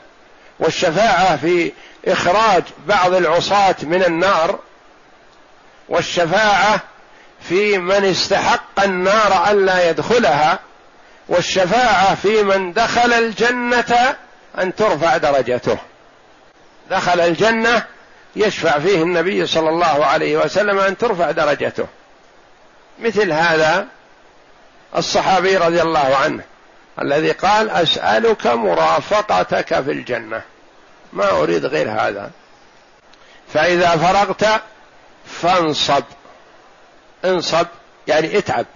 والشفاعة 0.61 1.36
في 1.36 1.72
إخراج 2.09 2.62
بعض 2.86 3.14
العصاة 3.14 3.76
من 3.82 4.05
النار 4.05 4.59
والشفاعة 5.88 6.80
في 7.49 7.78
من 7.78 8.05
استحق 8.05 8.82
النار 8.84 9.51
ألا 9.51 9.91
يدخلها 9.91 10.59
والشفاعة 11.28 12.14
في 12.14 12.43
من 12.43 12.72
دخل 12.72 13.12
الجنة 13.12 14.16
أن 14.59 14.74
ترفع 14.74 15.16
درجته. 15.16 15.78
دخل 16.91 17.20
الجنة 17.20 17.84
يشفع 18.36 18.78
فيه 18.78 19.02
النبي 19.02 19.46
صلى 19.46 19.68
الله 19.68 20.06
عليه 20.06 20.36
وسلم 20.36 20.78
أن 20.78 20.98
ترفع 20.98 21.30
درجته. 21.30 21.86
مثل 23.00 23.32
هذا 23.32 23.86
الصحابي 24.96 25.56
رضي 25.56 25.82
الله 25.82 26.16
عنه 26.16 26.44
الذي 27.02 27.32
قال 27.32 27.70
أسألك 27.70 28.46
مرافقتك 28.46 29.80
في 29.80 29.90
الجنة. 29.90 30.42
ما 31.12 31.30
أريد 31.30 31.66
غير 31.66 31.90
هذا. 31.90 32.30
فإذا 33.54 33.96
فرغت 33.96 34.62
فانصب. 35.26 36.04
انصب 37.24 37.66
يعني 38.08 38.38
اتعب 38.38 38.66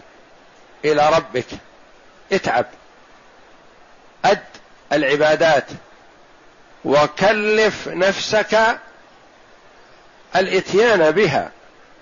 إلى 0.84 1.11
ربك. 1.16 1.46
اتعب. 2.32 2.66
أد 4.24 4.44
العبادات. 4.92 5.66
وكلف 6.84 7.88
نفسك 7.88 8.78
الاتيان 10.37 11.11
بها 11.11 11.51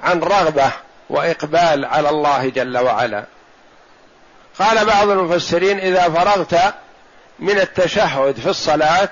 عن 0.02 0.20
رغبة 0.20 0.72
وإقبال 1.10 1.84
على 1.84 2.08
الله 2.08 2.48
جل 2.48 2.78
وعلا. 2.78 3.24
قال 4.58 4.86
بعض 4.86 5.08
المفسرين 5.08 5.78
إذا 5.78 6.08
فرغت 6.08 6.74
من 7.38 7.58
التشهد 7.60 8.36
في 8.36 8.46
الصلاة 8.46 9.08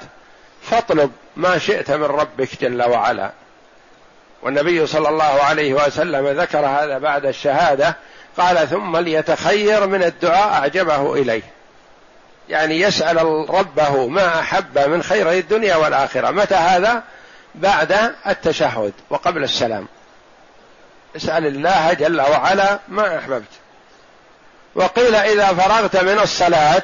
فاطلب 0.63 1.13
ما 1.37 1.59
شئت 1.59 1.91
من 1.91 2.05
ربك 2.05 2.49
جل 2.61 2.83
وعلا. 2.83 3.31
والنبي 4.43 4.87
صلى 4.87 5.09
الله 5.09 5.25
عليه 5.25 5.75
وسلم 5.75 6.27
ذكر 6.27 6.67
هذا 6.67 6.99
بعد 6.99 7.27
الشهادة 7.27 7.97
قال 8.39 8.69
ثم 8.69 8.97
ليتخير 8.97 9.87
من 9.87 10.03
الدعاء 10.03 10.53
أعجبه 10.53 11.15
إليه. 11.15 11.43
يعني 12.49 12.81
يسأل 12.81 13.17
ربه 13.51 14.07
ما 14.07 14.41
أحب 14.41 14.79
من 14.79 15.03
خير 15.03 15.31
الدنيا 15.31 15.77
والآخرة. 15.77 16.31
متى 16.31 16.55
هذا؟ 16.55 17.03
بعد 17.55 18.15
التشهد 18.27 18.93
وقبل 19.11 19.45
السلام. 19.45 19.89
اسأل 21.17 21.47
الله 21.47 21.93
جل 21.93 22.21
وعلا 22.21 22.79
ما 22.89 23.19
أحببت. 23.19 23.53
وقيل 24.75 25.15
إذا 25.15 25.47
فرغت 25.47 25.97
من 25.97 26.19
الصلاة 26.19 26.83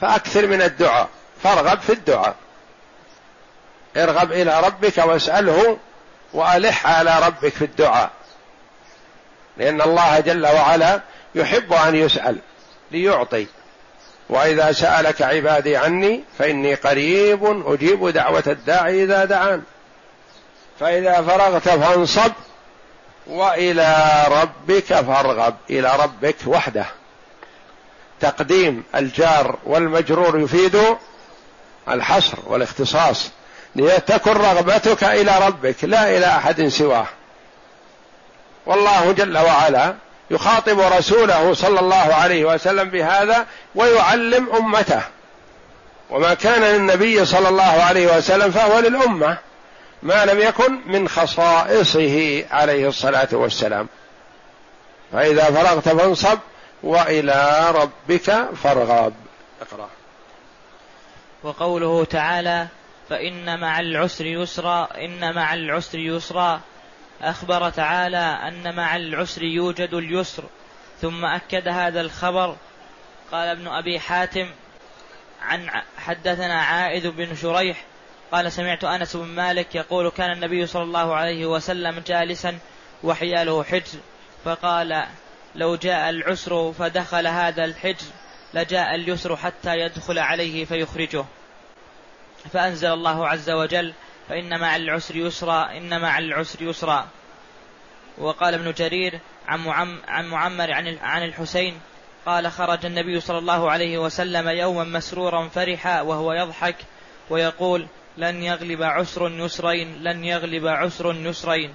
فأكثر 0.00 0.46
من 0.46 0.62
الدعاء 0.62 1.08
فارغب 1.42 1.80
في 1.80 1.92
الدعاء. 1.92 2.34
ارغب 3.96 4.32
إلى 4.32 4.60
ربك 4.60 4.98
واسأله 4.98 5.78
وألح 6.32 6.86
على 6.86 7.18
ربك 7.26 7.52
في 7.52 7.64
الدعاء. 7.64 8.10
لأن 9.56 9.82
الله 9.82 10.20
جل 10.20 10.46
وعلا 10.46 11.00
يحب 11.34 11.72
أن 11.72 11.94
يسأل 11.94 12.38
ليعطي. 12.90 13.46
وإذا 14.28 14.72
سألك 14.72 15.22
عبادي 15.22 15.76
عني 15.76 16.24
فإني 16.38 16.74
قريب 16.74 17.62
أجيب 17.66 18.08
دعوة 18.08 18.42
الداعي 18.46 19.04
إذا 19.04 19.24
دعان. 19.24 19.62
فإذا 20.80 21.22
فرغت 21.22 21.68
فانصب 21.68 22.32
وإلى 23.26 24.24
ربك 24.28 24.94
فارغب. 24.94 25.54
إلى 25.70 25.96
ربك 25.96 26.36
وحده. 26.46 26.86
تقديم 28.20 28.84
الجار 28.94 29.58
والمجرور 29.64 30.40
يفيد 30.40 30.82
الحصر 31.88 32.38
والاختصاص. 32.46 33.30
لتكن 33.76 34.32
رغبتك 34.32 35.04
إلى 35.04 35.38
ربك. 35.46 35.84
لا 35.84 36.16
إلى 36.16 36.26
أحد 36.26 36.68
سواه. 36.68 37.06
والله 38.66 39.12
جل 39.12 39.38
وعلا 39.38 39.94
يخاطب 40.30 40.80
رسوله 40.80 41.54
صلى 41.54 41.80
الله 41.80 42.14
عليه 42.14 42.44
وسلم 42.44 42.90
بهذا 42.90 43.46
ويعلم 43.74 44.48
أمته. 44.56 45.02
وما 46.10 46.34
كان 46.34 46.62
للنبي 46.62 47.24
صلى 47.24 47.48
الله 47.48 47.62
عليه 47.62 48.16
وسلم 48.16 48.50
فهو 48.50 48.78
للأمة 48.78 49.38
ما 50.02 50.24
لم 50.24 50.40
يكن 50.40 50.80
من 50.86 51.08
خصائصه 51.08 52.44
عليه 52.50 52.88
الصلاة 52.88 53.28
والسلام. 53.32 53.88
فإذا 55.12 55.44
فرغت 55.44 55.88
فانصب 55.88 56.38
وإلى 56.82 57.70
ربك 57.74 58.48
فارغب. 58.62 59.14
اقرأ. 59.62 59.88
وقوله 61.42 62.04
تعالى 62.04 62.66
فإن 63.10 63.60
مع 63.60 63.80
العسر 63.80 64.26
يسرا 64.26 64.88
إن 64.96 65.34
مع 65.34 65.54
العسر 65.54 65.98
يسرا. 65.98 66.60
أخبر 67.22 67.70
تعالى 67.70 68.16
أن 68.16 68.76
مع 68.76 68.96
العسر 68.96 69.42
يوجد 69.42 69.94
اليسر 69.94 70.44
ثم 71.00 71.24
أكد 71.24 71.68
هذا 71.68 72.00
الخبر. 72.00 72.56
قال 73.32 73.48
ابن 73.48 73.68
أبي 73.68 74.00
حاتم 74.00 74.50
عن 75.42 75.70
حدثنا 75.98 76.62
عائذ 76.62 77.10
بن 77.10 77.36
شريح 77.36 77.84
قال 78.32 78.52
سمعت 78.52 78.84
أنس 78.84 79.16
بن 79.16 79.26
مالك 79.26 79.74
يقول 79.74 80.10
كان 80.10 80.32
النبي 80.32 80.66
صلى 80.66 80.82
الله 80.82 81.14
عليه 81.14 81.46
وسلم 81.46 82.02
جالسا 82.06 82.58
وحياله 83.02 83.64
حجر 83.64 83.98
فقال 84.44 85.06
لو 85.54 85.76
جاء 85.76 86.10
العسر 86.10 86.72
فدخل 86.72 87.26
هذا 87.26 87.64
الحجر 87.64 88.06
لجاء 88.54 88.94
اليسر 88.94 89.36
حتى 89.36 89.78
يدخل 89.78 90.18
عليه 90.18 90.64
فيخرجه. 90.64 91.24
فأنزل 92.52 92.92
الله 92.92 93.28
عز 93.28 93.50
وجل 93.50 93.94
فإن 94.28 94.60
مع 94.60 94.76
العسر 94.76 95.16
يسرا 95.16 95.76
إن 95.76 96.00
مع 96.00 96.18
العسر 96.18 96.62
يسرا. 96.62 97.08
وقال 98.18 98.54
ابن 98.54 98.72
جرير 98.72 99.20
عن, 99.48 99.68
عن 100.08 100.26
معمر 100.26 100.72
عن, 100.72 100.98
عن 101.02 101.24
الحسين 101.24 101.80
قال 102.26 102.52
خرج 102.52 102.86
النبي 102.86 103.20
صلى 103.20 103.38
الله 103.38 103.70
عليه 103.70 103.98
وسلم 103.98 104.48
يوما 104.48 104.84
مسرورا 104.84 105.48
فرحا 105.48 106.00
وهو 106.00 106.32
يضحك 106.32 106.76
ويقول 107.30 107.86
لن 108.16 108.42
يغلب 108.42 108.82
عسر 108.82 109.30
يسرين 109.30 110.02
لن 110.02 110.24
يغلب 110.24 110.66
عسر 110.66 111.14
يسرين. 111.14 111.74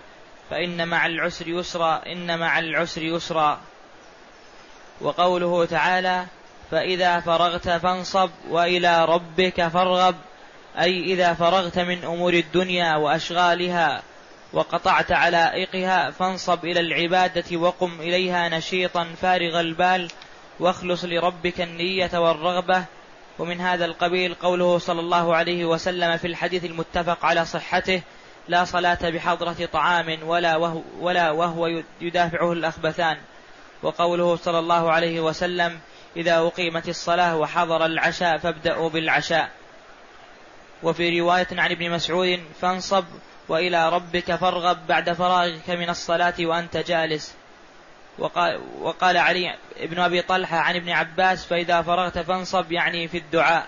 فإن 0.50 0.88
مع 0.88 1.06
العسر 1.06 1.48
يسرا 1.48 2.02
إن 2.06 2.40
مع 2.40 2.60
العسر 2.60 3.04
يسرا. 3.04 3.62
وقوله 5.02 5.66
تعالى 5.66 6.26
فإذا 6.72 7.20
فرغت 7.20 7.70
فانصب 7.70 8.30
وإلى 8.50 9.06
ربك 9.06 9.68
فارغب. 9.68 10.16
أي 10.80 11.04
إذا 11.04 11.34
فرغت 11.34 11.80
من 11.80 12.04
أمور 12.04 12.34
الدنيا 12.34 12.96
وأشغالها 12.96 14.02
وقطعت 14.54 15.12
علائقها 15.12 16.12
فانصب 16.12 16.66
إلى 16.66 16.80
العبادة 16.80 17.58
وقم 17.58 18.02
إليها 18.02 18.50
نشيطا 18.50 19.08
فارغ 19.22 19.60
البال 19.60 20.12
واخلص 20.60 21.06
لربك 21.06 21.62
النية 21.62 22.10
والرغبة. 22.14 22.84
ومن 23.40 23.62
هذا 23.62 23.86
القبيل 23.86 24.34
قوله 24.34 24.78
صلى 24.78 25.00
الله 25.00 25.36
عليه 25.36 25.66
وسلم 25.66 26.18
في 26.18 26.28
الحديث 26.28 26.66
المتفق 26.66 27.26
على 27.26 27.46
صحته 27.46 28.02
لا 28.48 28.66
صلاة 28.66 29.10
بحضرة 29.10 29.70
طعام 29.74 30.20
ولا 30.24 30.56
وهو, 30.56 30.82
ولا 31.00 31.32
وهو 31.32 31.82
يدافعه 32.02 32.54
الأخبثان. 32.54 33.18
وقوله 33.84 34.36
صلى 34.36 34.60
الله 34.60 34.92
عليه 34.92 35.20
وسلم 35.20 35.80
إذا 36.18 36.38
أقيمت 36.38 36.90
الصلاة 36.90 37.38
وحضر 37.38 37.86
العشاء 37.86 38.38
فابدأوا 38.38 38.90
بالعشاء. 38.90 39.59
وفي 40.84 41.20
رواية 41.20 41.48
عن 41.52 41.72
ابن 41.72 41.92
مسعود 41.92 42.40
فانصب 42.62 43.06
وإلى 43.48 43.90
ربك 43.90 44.36
فارغب 44.36 44.88
بعد 44.88 45.14
فراغك 45.14 45.70
من 45.70 45.90
الصلاة 45.90 46.34
وأنت 46.40 46.78
جالس. 46.78 47.34
وقال, 48.20 48.60
وقال 48.82 49.18
علي 49.18 49.56
بن 49.82 50.00
أبي 50.00 50.22
طلحة 50.22 50.58
عن 50.58 50.76
ابن 50.76 50.90
عباس 50.90 51.46
فإذا 51.46 51.82
فرغت 51.82 52.20
فانصب 52.20 52.72
يعني 52.72 53.08
في 53.08 53.18
الدعاء. 53.18 53.68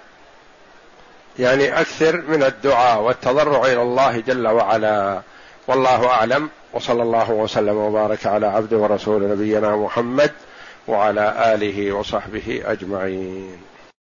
يعني 1.40 1.82
أكثر 1.82 2.22
من 2.22 2.44
الدعاء 2.44 3.02
والتضرع 3.02 3.66
إلى 3.66 3.82
الله 3.82 4.20
جل 4.20 4.48
وعلا. 4.48 5.22
والله 5.68 6.08
أعلم 6.08 6.50
وصلى 6.74 7.04
الله 7.04 7.32
وسلم 7.32 7.78
وبارك 7.78 8.28
على 8.28 8.48
عبد 8.48 8.74
ورسول 8.74 9.30
نبينا 9.30 9.76
محمد 9.76 10.32
وعلى 10.88 11.54
آله 11.54 11.92
وصحبه 11.92 12.62
أجمعين. 12.66 13.71